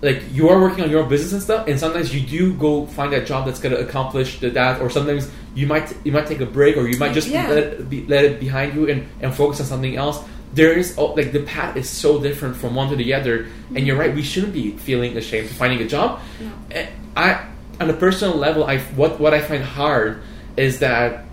like 0.00 0.22
you 0.32 0.48
are 0.48 0.60
working 0.60 0.84
on 0.84 0.90
your 0.90 1.02
own 1.02 1.08
business 1.08 1.32
and 1.32 1.42
stuff, 1.42 1.66
and 1.66 1.78
sometimes 1.78 2.14
you 2.14 2.20
do 2.20 2.54
go 2.54 2.86
find 2.86 3.12
a 3.12 3.24
job 3.24 3.46
that's 3.46 3.58
going 3.58 3.74
to 3.74 3.80
accomplish 3.80 4.38
the, 4.38 4.50
that, 4.50 4.80
or 4.80 4.90
sometimes 4.90 5.30
you 5.54 5.66
might 5.66 5.92
you 6.04 6.12
might 6.12 6.26
take 6.26 6.40
a 6.40 6.46
break, 6.46 6.76
or 6.76 6.86
you 6.88 6.98
might 6.98 7.14
just 7.14 7.28
yeah. 7.28 7.48
let 7.48 7.58
it 7.58 7.90
be, 7.90 8.06
let 8.06 8.24
it 8.24 8.40
behind 8.40 8.74
you 8.74 8.88
and, 8.88 9.08
and 9.20 9.34
focus 9.34 9.60
on 9.60 9.66
something 9.66 9.96
else 9.96 10.22
there 10.54 10.72
is 10.72 10.96
like 10.96 11.32
the 11.32 11.42
path 11.42 11.76
is 11.76 11.88
so 11.88 12.20
different 12.22 12.56
from 12.56 12.74
one 12.74 12.88
to 12.90 12.96
the 12.96 13.12
other, 13.14 13.46
and 13.74 13.86
you're 13.86 13.96
right. 13.98 14.14
We 14.14 14.22
shouldn't 14.22 14.52
be 14.54 14.72
feeling 14.78 15.16
ashamed 15.16 15.48
for 15.48 15.54
finding 15.54 15.82
a 15.82 15.86
job. 15.86 16.20
No. 16.40 16.86
I, 17.16 17.46
on 17.80 17.90
a 17.90 17.92
personal 17.94 18.36
level, 18.36 18.64
I 18.64 18.78
what 18.96 19.20
what 19.20 19.34
I 19.34 19.40
find 19.40 19.62
hard 19.62 20.22
is 20.56 20.78
that 20.78 21.24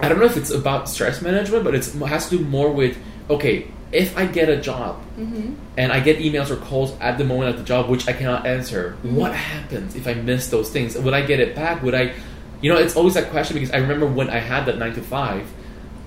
I 0.00 0.08
don't 0.08 0.18
know 0.18 0.26
if 0.26 0.36
it's 0.36 0.50
about 0.50 0.88
stress 0.88 1.22
management, 1.22 1.64
but 1.64 1.74
it's, 1.74 1.94
it 1.94 2.06
has 2.06 2.28
to 2.30 2.38
do 2.38 2.44
more 2.44 2.70
with 2.72 2.98
okay. 3.30 3.68
If 3.90 4.18
I 4.18 4.26
get 4.26 4.50
a 4.50 4.60
job 4.60 5.00
Mm-hmm. 5.18 5.54
and 5.78 5.90
I 5.92 5.98
get 6.00 6.18
emails 6.18 6.50
or 6.50 6.56
calls 6.56 6.92
at 7.00 7.16
the 7.16 7.24
moment 7.24 7.50
of 7.50 7.56
the 7.58 7.64
job 7.64 7.88
which 7.88 8.06
I 8.06 8.12
cannot 8.12 8.44
answer, 8.46 8.96
Mm-hmm. 9.02 9.16
what 9.16 9.32
happens 9.34 9.96
if 9.96 10.06
I 10.06 10.14
miss 10.14 10.48
those 10.50 10.68
things? 10.70 10.96
Would 10.98 11.14
I 11.14 11.22
get 11.22 11.40
it 11.40 11.54
back? 11.56 11.82
Would 11.82 11.94
I, 11.94 12.12
you 12.60 12.72
know, 12.72 12.78
it's 12.78 12.96
always 12.96 13.14
that 13.14 13.30
question 13.30 13.54
because 13.54 13.70
I 13.70 13.78
remember 13.78 14.06
when 14.06 14.30
I 14.30 14.38
had 14.38 14.66
that 14.66 14.78
nine 14.78 14.94
to 14.94 15.02
five, 15.02 15.46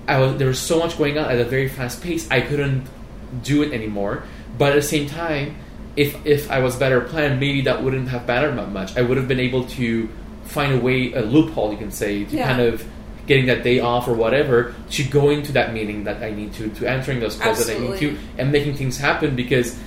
I 0.06 0.18
was 0.18 0.36
there 0.36 0.48
was 0.48 0.58
so 0.58 0.78
much 0.78 0.98
going 0.98 1.18
on 1.18 1.30
at 1.30 1.38
a 1.40 1.44
very 1.44 1.68
fast 1.68 2.02
pace. 2.02 2.30
I 2.30 2.40
couldn't 2.40 2.86
do 3.42 3.62
it 3.62 3.72
anymore. 3.72 4.24
But 4.58 4.72
at 4.72 4.74
the 4.76 4.82
same 4.82 5.08
time, 5.08 5.56
if 5.96 6.14
if 6.26 6.50
I 6.50 6.58
was 6.60 6.76
better 6.76 7.00
planned, 7.00 7.40
maybe 7.40 7.62
that 7.62 7.82
wouldn't 7.82 8.08
have 8.08 8.26
mattered 8.26 8.56
that 8.56 8.70
much. 8.70 8.96
I 8.96 9.02
would 9.02 9.16
have 9.16 9.28
been 9.28 9.40
able 9.40 9.64
to 9.64 10.08
find 10.44 10.74
a 10.74 10.78
way, 10.78 11.12
a 11.14 11.22
loophole, 11.22 11.72
you 11.72 11.78
can 11.78 11.90
say, 11.90 12.24
to 12.24 12.36
Yeah. 12.36 12.48
kind 12.48 12.60
of 12.60 12.84
getting 13.26 13.46
that 13.46 13.62
day 13.62 13.78
off 13.78 14.08
or 14.08 14.12
whatever 14.14 14.74
to 14.90 15.04
going 15.04 15.42
to 15.44 15.52
that 15.52 15.72
meeting 15.72 16.04
that 16.04 16.22
I 16.22 16.32
need 16.32 16.52
to, 16.54 16.68
to 16.70 16.88
answering 16.88 17.20
those 17.20 17.36
calls 17.36 17.64
that 17.64 17.74
I 17.74 17.78
need 17.78 17.98
to, 18.00 18.18
and 18.36 18.50
making 18.50 18.74
things 18.74 18.98
happen 18.98 19.36
because 19.36 19.78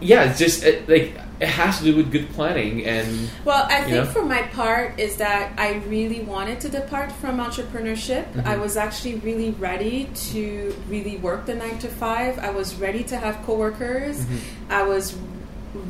yeah, 0.00 0.24
it's 0.24 0.38
just 0.38 0.62
it, 0.64 0.88
like 0.88 1.16
it 1.40 1.48
has 1.48 1.78
to 1.78 1.84
do 1.84 1.96
with 1.96 2.12
good 2.12 2.28
planning 2.30 2.84
and 2.86 3.28
Well, 3.44 3.66
I 3.68 3.82
think 3.82 3.96
know? 3.96 4.04
for 4.06 4.24
my 4.24 4.42
part 4.42 5.00
is 5.00 5.16
that 5.16 5.52
I 5.58 5.82
really 5.88 6.20
wanted 6.20 6.60
to 6.60 6.68
depart 6.68 7.10
from 7.12 7.38
entrepreneurship. 7.38 8.24
Mhm. 8.34 8.46
I 8.46 8.56
was 8.56 8.76
actually 8.76 9.16
really 9.16 9.50
ready 9.58 10.08
to 10.32 10.74
really 10.88 11.16
work 11.16 11.46
the 11.46 11.54
nine 11.54 11.78
to 11.78 11.88
five. 11.88 12.38
I 12.38 12.50
was 12.50 12.76
ready 12.76 13.02
to 13.04 13.16
have 13.16 13.42
coworkers. 13.44 14.16
Mhm. 14.20 14.38
I 14.70 14.82
was 14.84 15.14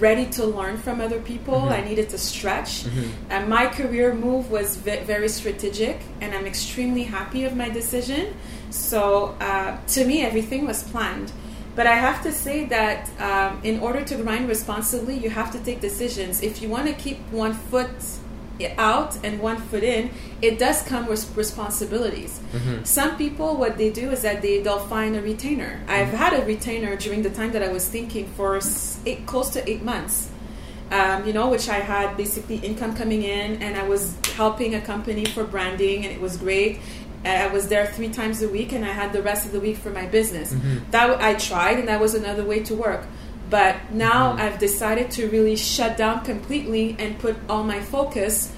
ready 0.01 0.25
to 0.25 0.47
learn 0.47 0.79
from 0.79 0.99
other 1.03 1.19
people. 1.19 1.61
Mhm. 1.61 1.73
I 1.73 1.81
needed 1.89 2.09
to 2.09 2.19
stretch. 2.19 2.85
Mhm. 2.85 3.09
And 3.29 3.49
my 3.49 3.67
career 3.67 4.15
move 4.15 4.51
was 4.51 4.77
ve- 4.77 5.01
very 5.07 5.29
strategic, 5.29 6.01
and 6.23 6.33
I'm 6.35 6.47
extremely 6.47 7.03
happy 7.03 7.45
of 7.45 7.55
my 7.55 7.69
decision. 7.69 8.29
So, 8.71 9.35
uh, 9.43 9.73
to 9.89 10.05
me, 10.07 10.23
everything 10.23 10.67
was 10.67 10.83
planned. 10.83 11.33
But 11.77 11.87
I 11.87 11.95
have 11.97 12.23
to 12.23 12.33
say 12.33 12.67
that 12.67 13.11
um, 13.21 13.61
in 13.65 13.81
order 13.81 14.03
to 14.05 14.15
grind 14.17 14.49
responsibly, 14.49 15.17
you 15.17 15.31
have 15.31 15.51
to 15.53 15.59
take 15.59 15.81
decisions. 15.81 16.43
If 16.43 16.63
you 16.63 16.69
want 16.69 16.87
to 16.87 16.95
keep 16.95 17.19
one 17.33 17.53
foot 17.55 17.91
out 18.79 19.19
and 19.25 19.41
one 19.41 19.57
foot 19.57 19.83
in, 19.83 20.11
it 20.41 20.59
does 20.61 20.83
come 20.83 21.07
with 21.07 21.37
responsibilities. 21.37 22.39
Mhm. 22.53 22.87
Some 22.87 23.17
people, 23.17 23.57
what 23.57 23.77
they 23.77 23.91
do 23.91 24.11
is 24.11 24.23
that 24.23 24.43
they 24.43 24.61
they'll 24.61 24.87
find 24.87 25.17
a 25.17 25.21
retainer. 25.21 25.81
I've 25.89 26.13
had 26.13 26.33
a 26.41 26.45
retainer 26.45 26.95
during 26.97 27.23
the 27.23 27.31
time 27.31 27.51
that 27.53 27.63
I 27.63 27.69
was 27.73 27.89
thinking 27.89 28.27
for 28.37 28.61
eight, 29.07 29.27
close 29.27 29.51
to 29.51 29.69
eight 29.69 29.83
months. 29.83 30.29
Um, 30.93 31.27
you 31.27 31.33
know, 31.33 31.49
which 31.49 31.69
I 31.69 31.81
had 31.81 32.17
basically 32.17 32.57
income 32.57 32.95
coming 32.95 33.23
in, 33.23 33.61
and 33.63 33.77
I 33.77 33.89
was 33.89 34.15
helping 34.37 34.75
a 34.75 34.81
company 34.81 35.25
for 35.25 35.43
branding, 35.43 36.05
and 36.05 36.13
it 36.15 36.21
was 36.21 36.37
great. 36.37 36.79
I 37.27 37.47
was 37.47 37.69
there 37.69 37.87
three 37.87 38.09
times 38.09 38.43
a 38.43 38.49
week, 38.49 38.73
and 38.73 38.85
I 38.85 38.93
had 38.93 39.13
the 39.13 39.23
rest 39.23 39.47
of 39.47 39.53
the 39.53 39.61
week 39.61 39.79
for 39.79 39.91
my 39.91 40.07
business. 40.07 40.53
Mhm. 40.53 40.91
That 40.91 41.21
I 41.23 41.35
tried, 41.35 41.79
and 41.79 41.89
that 41.89 42.01
was 42.01 42.15
another 42.15 42.45
way 42.45 42.61
to 42.61 42.75
work. 42.75 43.03
But 43.51 43.77
now 43.93 44.33
Mhm. 44.33 44.41
I've 44.41 44.59
decided 44.59 45.11
to 45.13 45.29
really 45.29 45.57
shut 45.57 45.97
down 45.97 46.25
completely 46.25 46.97
and 46.99 47.19
put 47.19 47.37
all 47.49 47.63
my 47.65 47.81
focus 47.81 48.51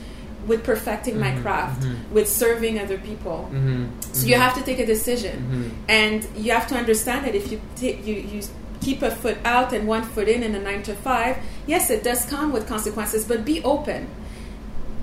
with 0.46 0.62
perfecting 0.62 1.18
my 1.18 1.32
Mhm, 1.32 1.42
craft, 1.42 1.82
mhm. 1.82 1.94
with 2.12 2.28
serving 2.28 2.78
other 2.78 2.96
people. 2.98 3.50
Mhm. 3.52 3.86
So 4.12 4.26
you 4.28 4.36
have 4.36 4.54
to 4.54 4.62
take 4.62 4.78
a 4.78 4.86
decision, 4.86 5.72
and 5.88 6.24
you 6.36 6.52
have 6.52 6.68
to 6.68 6.76
understand 6.76 7.24
that 7.26 7.34
if 7.34 7.50
you 7.50 7.60
ta- 7.80 7.98
you 8.04 8.14
you 8.14 8.40
keep 8.80 9.02
a 9.02 9.10
foot 9.10 9.38
out 9.44 9.72
and 9.72 9.88
one 9.88 10.02
foot 10.02 10.28
in 10.28 10.42
in 10.44 10.54
a 10.54 10.60
nine 10.60 10.82
to 10.82 10.94
five, 10.94 11.36
yes, 11.66 11.90
it 11.90 12.04
does 12.04 12.24
come 12.26 12.52
with 12.52 12.68
consequences. 12.68 13.24
But 13.24 13.44
be 13.44 13.60
open. 13.64 14.06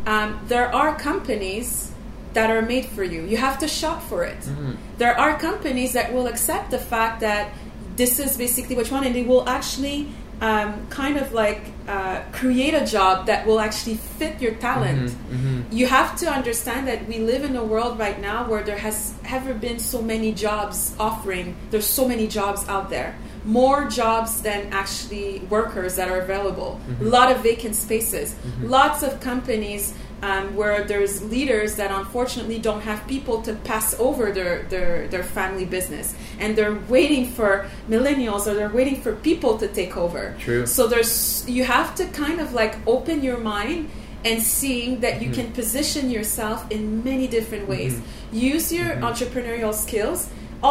Um, 0.07 0.39
there 0.47 0.73
are 0.73 0.95
companies 0.95 1.91
that 2.33 2.49
are 2.49 2.61
made 2.61 2.85
for 2.85 3.03
you. 3.03 3.21
You 3.23 3.37
have 3.37 3.57
to 3.59 3.67
shop 3.67 4.01
for 4.09 4.23
it. 4.23 4.41
Mhm. 4.41 4.75
There 4.97 5.17
are 5.19 5.37
companies 5.37 5.91
that 5.93 6.13
will 6.13 6.27
accept 6.27 6.71
the 6.71 6.79
fact 6.79 7.19
that 7.21 7.49
this 7.95 8.19
is 8.19 8.37
basically 8.37 8.75
what 8.75 8.87
you 8.87 8.93
want, 8.93 9.05
and 9.05 9.15
they 9.15 9.23
will 9.23 9.47
actually 9.47 10.07
um, 10.41 10.73
kind 10.89 11.15
of 11.17 11.31
like 11.31 11.61
uh, 11.87 12.19
create 12.33 12.73
a 12.73 12.85
job 12.85 13.27
that 13.27 13.45
will 13.47 13.61
actually 13.61 13.97
fit 14.19 14.41
your 14.41 14.55
talent 14.67 15.11
Mhm. 15.11 15.37
Mhm. 15.37 15.63
you 15.79 15.85
have 15.87 16.09
to 16.21 16.25
understand 16.39 16.81
that 16.89 16.99
we 17.07 17.17
live 17.31 17.43
in 17.49 17.55
a 17.55 17.63
world 17.63 17.93
right 18.05 18.19
now 18.19 18.39
where 18.49 18.63
there 18.69 18.79
has 18.87 18.97
ever 19.37 19.53
been 19.53 19.79
so 19.79 20.01
many 20.01 20.33
jobs 20.33 20.77
offering 20.99 21.55
there's 21.71 21.85
so 21.99 22.03
many 22.13 22.27
jobs 22.39 22.61
out 22.67 22.89
there 22.89 23.09
more 23.45 23.79
jobs 24.01 24.41
than 24.47 24.61
actually 24.83 25.29
workers 25.49 25.91
that 25.95 26.07
are 26.13 26.19
available 26.27 26.71
a 26.99 27.03
lot 27.17 27.27
of 27.33 27.37
vacant 27.51 27.75
spaces 27.85 28.35
lots 28.77 28.99
of 29.07 29.11
companies 29.21 29.93
um, 30.27 30.55
where 30.59 30.79
there's 30.91 31.13
leaders 31.35 31.75
that 31.75 31.91
unfortunately 31.91 32.57
don't 32.67 32.81
have 32.81 32.99
people 33.07 33.37
to 33.47 33.51
pass 33.71 33.87
over 34.07 34.31
their, 34.31 34.63
their, 34.73 35.07
their 35.13 35.23
family 35.37 35.65
business 35.65 36.15
and 36.39 36.55
they're 36.57 36.79
waiting 36.95 37.25
for 37.37 37.51
millennials 37.89 38.47
or 38.47 38.53
they're 38.53 38.69
waiting 38.81 38.97
for 39.05 39.11
people 39.29 39.57
to 39.57 39.67
take 39.79 39.93
over 39.97 40.23
True. 40.39 40.65
so 40.65 40.81
there's 40.87 41.43
you 41.57 41.63
have 41.65 41.89
to 41.99 42.05
kind 42.23 42.39
of 42.39 42.53
like 42.61 42.73
open 42.87 43.17
your 43.29 43.37
mind 43.37 43.89
and 44.23 44.41
seeing 44.41 45.01
that 45.01 45.21
you 45.21 45.29
Mhm. 45.29 45.35
can 45.39 45.47
position 45.51 46.09
yourself 46.09 46.59
in 46.75 47.03
many 47.03 47.27
different 47.27 47.65
ways. 47.67 47.93
Use 48.31 48.65
your 48.77 48.91
Mhm. 48.95 49.01
entrepreneurial 49.09 49.73
skills. 49.85 50.19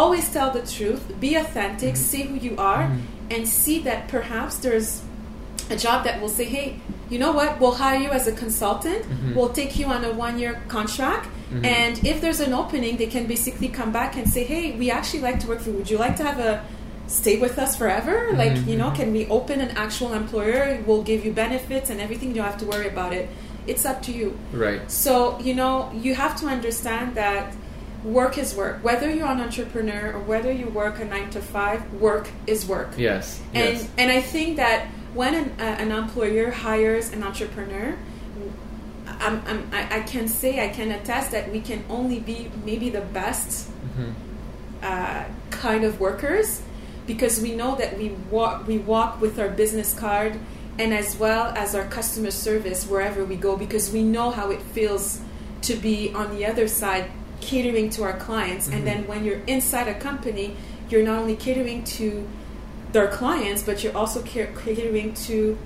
Always 0.00 0.26
tell 0.36 0.50
the 0.58 0.64
truth. 0.76 1.02
Be 1.20 1.34
authentic. 1.34 1.92
Mhm. 1.94 1.98
Say 2.10 2.22
who 2.30 2.36
you 2.48 2.54
are, 2.56 2.84
Mhm. 2.88 3.00
and 3.34 3.42
see 3.46 3.78
that 3.88 4.08
perhaps 4.08 4.54
there's 4.64 5.02
a 5.68 5.76
job 5.76 5.98
that 6.06 6.14
will 6.22 6.30
say, 6.38 6.44
"Hey, 6.56 6.66
you 7.12 7.18
know 7.24 7.32
what? 7.40 7.50
We'll 7.60 7.78
hire 7.84 8.00
you 8.04 8.10
as 8.18 8.24
a 8.32 8.34
consultant. 8.44 9.02
Mhm. 9.04 9.34
We'll 9.36 9.54
take 9.60 9.72
you 9.78 9.86
on 9.94 10.00
a 10.10 10.12
one-year 10.26 10.54
contract." 10.76 11.24
Mhm. 11.28 11.64
And 11.78 11.94
if 12.12 12.16
there's 12.22 12.40
an 12.48 12.52
opening, 12.62 12.92
they 12.96 13.10
can 13.16 13.24
basically 13.34 13.68
come 13.68 13.90
back 13.98 14.16
and 14.18 14.26
say, 14.34 14.42
"Hey, 14.52 14.64
we 14.80 14.86
actually 14.98 15.22
like 15.28 15.38
to 15.42 15.46
work 15.50 15.60
for 15.62 15.70
you. 15.70 15.76
Would 15.80 15.90
you 15.94 15.98
like 16.06 16.16
to 16.20 16.24
have 16.30 16.38
a 16.50 16.52
stay 17.08 17.36
with 17.44 17.56
us 17.64 17.72
forever? 17.80 18.16
Like, 18.42 18.56
you 18.70 18.76
know, 18.80 18.90
Mhm. 18.90 18.98
can 18.98 19.08
we 19.12 19.22
open 19.38 19.56
an 19.66 19.72
actual 19.84 20.10
employer? 20.22 20.78
We'll 20.86 21.06
give 21.12 21.20
you 21.26 21.32
benefits 21.44 21.90
and 21.90 21.98
everything. 22.04 22.28
You 22.30 22.36
don't 22.40 22.50
have 22.52 22.62
to 22.64 22.68
worry 22.74 22.88
about 22.96 23.12
it. 23.12 23.24
It's 23.66 23.84
up 23.84 23.98
to 24.06 24.12
you." 24.18 24.28
Right. 24.66 24.80
So, 24.90 25.12
you 25.46 25.54
know, 25.60 25.74
you 26.04 26.12
have 26.14 26.34
to 26.40 26.46
understand 26.46 27.06
that 27.22 27.44
work 28.20 28.34
is 28.38 28.50
work. 28.62 28.76
Whether 28.82 29.08
you're 29.16 29.32
an 29.36 29.40
entrepreneur 29.48 30.04
or 30.16 30.20
whether 30.32 30.50
you 30.60 30.66
work 30.82 30.94
a 31.04 31.06
nine 31.14 31.28
to 31.36 31.40
five, 31.40 31.80
work 32.00 32.26
is 32.46 32.60
work. 32.66 32.90
Yes. 32.96 33.24
And 33.54 33.74
yes. 33.74 33.86
and 34.00 34.08
I 34.18 34.20
think 34.32 34.56
that 34.56 34.78
when 35.14 35.34
an, 35.34 35.52
uh, 35.58 35.62
an 35.64 35.92
employer 35.92 36.50
hires 36.50 37.12
an 37.12 37.22
entrepreneur, 37.22 37.96
I'm, 39.20 39.42
I'm, 39.46 39.68
I, 39.72 39.98
I 39.98 40.00
can 40.00 40.26
say 40.28 40.64
I 40.64 40.68
can 40.68 40.90
attest 40.90 41.30
that 41.32 41.50
we 41.52 41.60
can 41.60 41.84
only 41.88 42.18
be 42.18 42.50
maybe 42.64 42.90
the 42.90 43.00
best 43.02 43.68
Mhm. 43.96 44.12
uh, 44.82 45.24
kind 45.50 45.84
of 45.84 46.00
workers 46.00 46.62
because 47.06 47.40
we 47.40 47.54
know 47.54 47.74
that 47.76 47.98
we 47.98 48.10
walk 48.30 48.66
we 48.66 48.78
walk 48.78 49.20
with 49.20 49.38
our 49.38 49.48
business 49.48 49.92
card 49.92 50.38
and 50.78 50.94
as 50.94 51.16
well 51.16 51.52
as 51.56 51.74
our 51.74 51.84
customer 51.84 52.30
service 52.30 52.86
wherever 52.86 53.24
we 53.24 53.36
go 53.36 53.56
because 53.56 53.92
we 53.92 54.02
know 54.02 54.30
how 54.30 54.50
it 54.50 54.62
feels 54.72 55.20
to 55.60 55.74
be 55.74 56.10
on 56.14 56.34
the 56.34 56.46
other 56.46 56.66
side 56.66 57.04
catering 57.40 57.90
to 57.90 58.02
our 58.02 58.16
clients 58.16 58.68
Mhm. 58.68 58.72
and 58.74 58.86
then 58.86 59.06
when 59.06 59.24
you're 59.24 59.42
inside 59.46 59.88
a 59.88 59.94
company 59.94 60.56
you're 60.88 61.02
not 61.04 61.18
only 61.18 61.36
catering 61.36 61.84
to 61.84 62.26
their 62.92 63.08
clients 63.08 63.62
but 63.62 63.82
you're 63.82 63.96
also 63.96 64.20
ca- 64.22 64.48
catering 64.64 65.14
to 65.14 65.58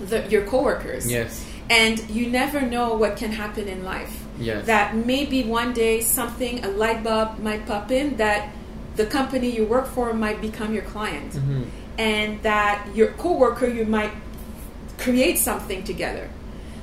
the, 0.00 0.26
your 0.28 0.42
coworkers 0.46 1.10
Yes. 1.10 1.44
and 1.70 1.98
you 2.10 2.28
never 2.30 2.60
know 2.60 2.94
what 2.94 3.16
can 3.16 3.32
happen 3.32 3.68
in 3.68 3.84
life 3.84 4.24
Yes. 4.38 4.66
that 4.66 4.94
maybe 4.94 5.42
one 5.44 5.72
day 5.72 6.00
something 6.00 6.64
a 6.64 6.68
light 6.68 7.02
bulb 7.02 7.38
might 7.40 7.66
pop 7.66 7.90
in 7.90 8.16
that 8.18 8.50
the 8.96 9.06
company 9.06 9.50
you 9.50 9.64
work 9.64 9.86
for 9.86 10.12
might 10.14 10.40
become 10.40 10.72
your 10.74 10.82
client 10.84 11.32
Mhm. 11.32 11.64
and 11.98 12.42
that 12.42 12.86
your 12.94 13.08
coworker 13.12 13.66
you 13.66 13.84
might 13.84 14.12
create 14.98 15.38
something 15.38 15.82
together 15.84 16.28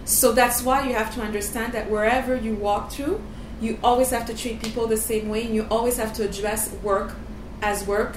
so 0.05 0.31
that's 0.31 0.61
why 0.63 0.87
you 0.87 0.93
have 0.93 1.13
to 1.15 1.21
understand 1.21 1.73
that 1.73 1.89
wherever 1.89 2.35
you 2.35 2.53
walk 2.55 2.91
through 2.91 3.19
you 3.61 3.77
always 3.83 4.09
have 4.11 4.25
to 4.25 4.33
treat 4.33 4.61
people 4.61 4.85
the 4.87 4.97
same 4.97 5.29
way 5.29 5.43
and 5.45 5.55
you 5.55 5.65
always 5.71 5.97
have 5.97 6.13
to 6.13 6.23
address 6.23 6.69
work 6.83 7.13
as 7.61 7.85
work 7.87 8.15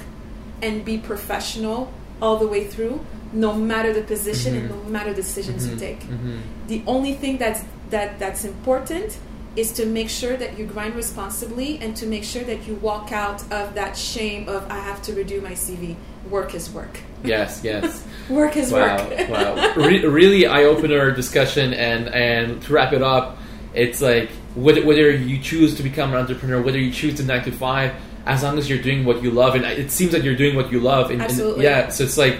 and 0.62 0.85
be 0.85 0.99
professional 0.99 1.90
all 2.21 2.37
the 2.37 2.47
way 2.47 2.64
through 2.64 3.01
no 3.33 3.53
matter 3.53 3.92
the 3.92 4.01
position 4.03 4.57
and 4.57 4.71
Mhm. 4.71 4.85
no 4.85 4.90
matter 4.90 5.11
the 5.11 5.23
decisions 5.23 5.66
you 5.68 5.77
Mhm. 5.77 5.81
take 5.81 6.01
Mhm. 6.01 6.38
the 6.66 6.83
only 6.87 7.12
thing 7.14 7.37
that's 7.38 7.61
that 7.90 8.18
that's 8.18 8.44
important 8.44 9.18
is 9.57 9.73
to 9.73 9.87
make 9.87 10.09
sure 10.09 10.37
that 10.37 10.59
you 10.59 10.64
grind 10.64 10.94
responsibly 10.94 11.79
and 11.83 11.97
to 11.97 12.07
make 12.07 12.23
sure 12.23 12.42
that 12.44 12.66
you 12.68 12.75
walk 12.81 13.11
out 13.12 13.40
of 13.51 13.75
that 13.75 13.97
shame 13.97 14.49
of 14.49 14.62
I 14.71 14.79
have 14.79 15.01
to 15.03 15.12
redo 15.12 15.42
my 15.42 15.55
CV. 15.55 15.97
Work 16.31 16.55
is 16.55 16.71
work. 16.71 16.99
Yes. 17.25 17.61
Yes. 17.64 18.03
Work 18.29 18.57
is 18.57 18.71
wow, 18.71 18.97
work. 19.09 19.29
wow, 19.29 19.73
Re- 19.77 20.05
really 20.07 20.47
eye 20.47 20.64
opener 20.64 21.11
discussion. 21.11 21.73
And 21.75 22.09
and 22.09 22.61
to 22.62 22.73
wrap 22.73 22.92
it 22.92 23.03
up, 23.03 23.38
it's 23.75 24.01
like 24.01 24.29
whether, 24.55 24.85
whether 24.85 25.11
you 25.11 25.38
choose 25.38 25.75
to 25.77 25.83
become 25.83 26.11
an 26.12 26.18
entrepreneur, 26.21 26.61
whether 26.62 26.79
you 26.79 26.90
choose 26.92 27.14
to 27.14 27.23
nine 27.25 27.42
to 27.44 27.51
five, 27.53 27.92
as 28.29 28.43
long 28.43 28.59
as 28.59 28.69
you're 28.69 28.83
doing 28.83 29.05
what 29.05 29.23
you 29.23 29.31
love, 29.31 29.55
and 29.57 29.64
it 29.64 29.91
seems 29.91 30.12
that 30.12 30.23
you're 30.23 30.37
doing 30.37 30.55
what 30.55 30.71
you 30.71 30.81
love, 30.81 31.07
and, 31.11 31.21
and 31.23 31.31
Absolutely. 31.31 31.64
yeah, 31.64 31.88
so 31.88 32.05
it's 32.05 32.19
like 32.19 32.37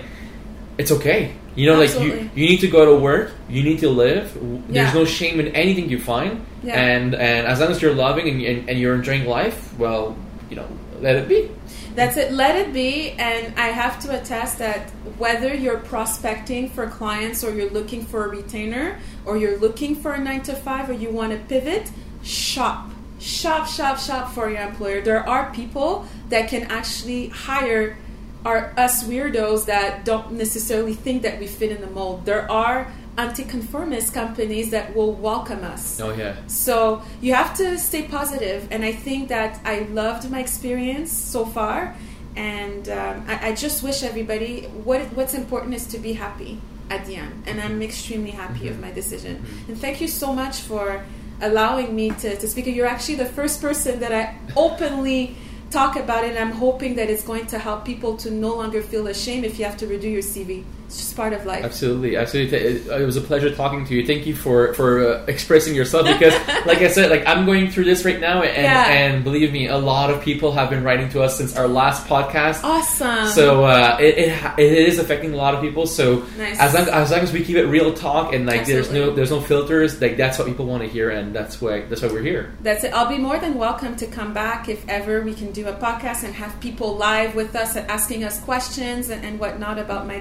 it's 0.77 0.93
okay. 0.93 1.35
You 1.57 1.67
know, 1.67 1.77
like 1.79 1.93
you, 1.99 2.31
you 2.37 2.47
need 2.47 2.61
to 2.61 2.69
go 2.69 2.85
to 2.85 2.95
work, 2.95 3.33
you 3.49 3.65
need 3.65 3.81
to 3.81 3.89
live. 3.91 4.33
There's 4.69 4.93
Yeah. 4.95 4.95
no 4.95 5.05
shame 5.05 5.41
in 5.41 5.49
anything 5.57 5.89
you 5.91 5.99
find, 5.99 6.45
Yeah. 6.63 6.81
and 6.81 7.15
and 7.15 7.47
as 7.49 7.59
long 7.61 7.71
as 7.71 7.83
you're 7.83 7.95
loving 7.95 8.29
and, 8.29 8.41
and, 8.43 8.71
and 8.71 8.79
you're 8.79 8.95
enjoying 8.95 9.27
life, 9.27 9.77
well, 9.79 10.15
you 10.51 10.57
know, 10.57 10.69
let 11.01 11.17
it 11.17 11.27
be. 11.29 11.51
That's 11.97 12.17
it. 12.17 12.31
Let 12.33 12.55
it 12.55 12.73
be. 12.73 13.11
And 13.19 13.59
I 13.59 13.69
have 13.69 13.99
to 14.05 14.21
attest 14.21 14.59
that 14.59 14.91
whether 15.19 15.53
you're 15.53 15.79
prospecting 15.79 16.71
for 16.71 16.87
clients 16.87 17.43
or 17.43 17.53
you're 17.53 17.71
looking 17.71 18.05
for 18.07 18.25
a 18.25 18.29
retainer 18.29 19.01
or 19.27 19.37
you're 19.37 19.59
looking 19.59 19.97
for 19.97 20.13
a 20.13 20.21
nine 20.21 20.43
to 20.43 20.55
five 20.55 20.89
or 20.89 20.93
you 20.93 21.11
want 21.11 21.33
to 21.33 21.39
pivot, 21.49 21.91
shop. 22.23 22.91
Shop, 23.19 23.67
shop, 23.67 23.99
shop 23.99 24.33
for 24.33 24.51
your 24.51 24.63
employer. 24.63 25.01
There 25.01 25.29
are 25.29 25.53
people 25.53 26.07
that 26.29 26.49
can 26.49 26.65
actually 26.65 27.29
hire 27.29 27.99
our 28.45 28.73
us 28.77 29.05
weirdos 29.05 29.67
that 29.67 30.05
don't 30.05 30.33
necessarily 30.33 30.95
think 30.95 31.23
that 31.23 31.41
we 31.41 31.47
fit 31.47 31.71
in 31.73 31.81
the 31.81 31.91
mold. 31.91 32.25
There 32.25 32.51
are 32.51 32.91
anti-conformist 33.17 34.15
companies 34.15 34.71
that 34.71 34.95
will 34.95 35.13
welcome 35.13 35.65
us. 35.65 36.01
Oh 36.01 36.15
yeah, 36.15 36.37
So 36.47 37.03
you 37.21 37.35
have 37.35 37.55
to 37.57 37.77
stay 37.79 38.05
positive, 38.05 38.69
and 38.71 38.85
I 38.85 38.93
think 38.93 39.29
that 39.29 39.61
I 39.65 39.81
loved 39.91 40.31
my 40.31 40.39
experience 40.39 41.13
so 41.13 41.45
far, 41.45 41.97
and 42.37 42.89
um, 42.89 43.25
I, 43.27 43.49
I 43.49 43.55
just 43.55 43.83
wish 43.83 44.05
everybody 44.05 44.63
what 44.85 45.03
what's 45.15 45.35
important 45.35 45.75
is 45.75 45.87
to 45.89 45.99
be 45.99 46.13
happy 46.13 46.61
at 46.91 47.05
the 47.07 47.17
end, 47.17 47.43
and 47.47 47.61
I'm 47.61 47.73
mm-hmm. 47.73 47.83
extremely 47.83 48.31
happy 48.31 48.69
of 48.69 48.75
mm-hmm. 48.75 48.83
my 48.83 48.93
decision. 48.93 49.39
Mm-hmm. 49.39 49.73
And 49.73 49.81
thank 49.81 50.01
you 50.01 50.09
so 50.09 50.33
much 50.33 50.61
for 50.61 51.05
allowing 51.41 51.95
me 51.95 52.11
to, 52.11 52.37
to 52.37 52.49
speak. 52.49 52.67
You're 52.67 52.87
actually 52.87 53.17
the 53.17 53.27
first 53.27 53.61
person 53.61 54.01
that 54.01 54.13
I 54.13 54.37
openly 54.57 55.37
talk 55.71 55.97
about. 55.97 56.25
And 56.25 56.39
I'm 56.39 56.53
hoping 56.53 56.97
that 56.97 57.11
it's 57.11 57.25
going 57.25 57.47
to 57.47 57.59
help 57.59 57.85
people 57.85 58.17
to 58.19 58.31
no 58.31 58.55
longer 58.55 58.83
feel 58.83 59.07
ashamed 59.07 59.45
if 59.45 59.59
you 59.59 59.65
have 59.65 59.77
to 59.79 59.87
redo 59.87 60.11
your 60.11 60.23
CV. 60.23 60.65
It's 60.89 60.97
just 60.97 61.17
part 61.17 61.35
of 61.35 61.45
life. 61.45 61.65
absolutely, 61.67 62.17
absolutely. 62.17 62.57
It, 62.57 62.87
it 62.87 63.05
was 63.05 63.17
a 63.19 63.21
pleasure 63.21 63.55
talking 63.55 63.85
to 63.85 63.95
you. 63.95 64.07
Thank 64.07 64.25
you 64.27 64.35
for 64.35 64.73
for 64.73 65.07
uh, 65.07 65.25
expressing 65.27 65.75
yourself 65.75 66.07
because, 66.07 66.33
like 66.67 66.79
I 66.79 66.89
said, 66.89 67.11
like 67.11 67.27
I'm 67.27 67.45
going 67.45 67.71
through 67.71 67.85
this 67.85 68.07
right 68.07 68.19
now, 68.19 68.41
and 68.43 68.63
Yeah. 68.63 68.85
and 68.89 69.23
believe 69.23 69.53
me, 69.53 69.67
a 69.69 69.77
lot 69.77 70.09
of 70.11 70.23
people 70.23 70.53
have 70.53 70.71
been 70.71 70.83
writing 70.83 71.11
to 71.11 71.23
us 71.23 71.37
since 71.37 71.55
our 71.59 71.69
last 71.69 72.07
podcast. 72.07 72.65
Awesome. 72.65 73.27
So 73.29 73.65
uh, 73.67 73.99
it, 74.01 74.17
it 74.17 74.59
it 74.59 74.73
is 74.89 74.99
affecting 74.99 75.35
a 75.35 75.37
lot 75.37 75.55
of 75.55 75.61
people. 75.61 75.87
So 75.87 76.25
Nice. 76.39 76.59
as 76.59 76.73
long 76.73 76.89
as 76.89 77.11
long 77.11 77.21
as 77.21 77.33
we 77.35 77.45
keep 77.45 77.57
it 77.57 77.67
real 77.67 77.93
talk 77.93 78.33
and 78.33 78.47
like 78.47 78.65
there's 78.65 78.91
no 78.91 79.11
there's 79.15 79.31
no 79.31 79.43
filters, 79.43 80.01
like 80.01 80.17
that's 80.17 80.39
what 80.39 80.47
people 80.49 80.65
want 80.65 80.83
to 80.85 80.89
hear, 80.89 81.11
and 81.11 81.35
that's 81.37 81.61
why 81.61 81.83
that's 81.83 82.01
why 82.01 82.09
we're 82.09 82.23
here. 82.23 82.55
That's 82.63 82.83
it. 82.85 82.95
I'll 82.95 83.11
be 83.11 83.19
more 83.19 83.39
than 83.39 83.57
welcome 83.59 83.95
to 83.97 84.07
come 84.07 84.33
back 84.33 84.71
if 84.71 84.89
ever 84.89 85.21
we 85.21 85.35
can 85.35 85.53
do 85.53 85.69
a 85.69 85.75
podcast 85.75 86.25
and 86.25 86.33
have 86.35 86.59
people 86.61 86.97
live 86.97 87.35
with 87.35 87.55
us 87.55 87.77
and 87.77 87.87
asking 87.91 88.25
us 88.25 88.41
questions 88.41 89.11
and, 89.11 89.23
and 89.23 89.39
whatnot 89.39 89.79
about 89.79 90.07
my 90.07 90.19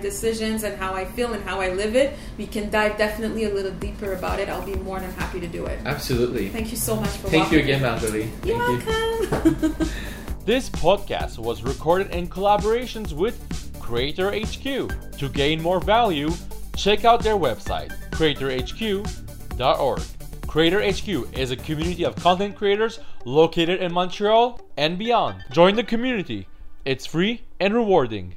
decisions 0.57 0.73
and 0.73 0.81
how 0.81 0.93
I 0.95 1.05
feel 1.05 1.33
and 1.33 1.43
how 1.43 1.61
I 1.61 1.69
live 1.73 1.95
it. 1.95 2.13
We 2.37 2.47
can 2.47 2.69
dive 2.69 2.97
definitely 2.97 3.45
a 3.45 3.53
little 3.53 3.71
deeper 3.71 4.13
about 4.13 4.39
it. 4.39 4.49
I'll 4.49 4.65
be 4.65 4.75
more 4.75 4.99
than 4.99 5.11
happy 5.11 5.39
to 5.39 5.47
do 5.47 5.65
it. 5.65 5.79
Absolutely. 5.85 6.49
Thank 6.49 6.71
you 6.71 6.77
so 6.77 6.95
much 6.95 7.09
for 7.09 7.29
Thank 7.29 7.51
you 7.51 7.59
again, 7.59 7.81
me. 7.81 7.89
Marjorie. 7.89 8.29
You're 8.43 8.79
Thank 8.79 8.85
you. 8.85 9.51
welcome. 9.51 9.89
This 10.47 10.69
podcast 10.69 11.39
was 11.39 11.61
recorded 11.61 12.11
in 12.11 12.29
collaborations 12.29 13.11
with 13.11 13.35
Creator 13.81 14.31
HQ. 14.31 15.17
To 15.17 15.27
gain 15.27 15.61
more 15.61 15.81
value, 15.81 16.29
check 16.77 17.03
out 17.03 17.21
their 17.21 17.35
website, 17.35 17.91
creatorhq.org. 18.11 20.01
Creator 20.47 20.81
HQ 20.89 21.37
is 21.37 21.51
a 21.51 21.57
community 21.57 22.05
of 22.05 22.15
content 22.15 22.55
creators 22.55 23.01
located 23.25 23.81
in 23.81 23.91
Montreal 23.91 24.61
and 24.77 24.97
beyond. 24.97 25.43
Join 25.51 25.75
the 25.75 25.83
community. 25.83 26.47
It's 26.85 27.05
free 27.05 27.41
and 27.59 27.73
rewarding. 27.73 28.25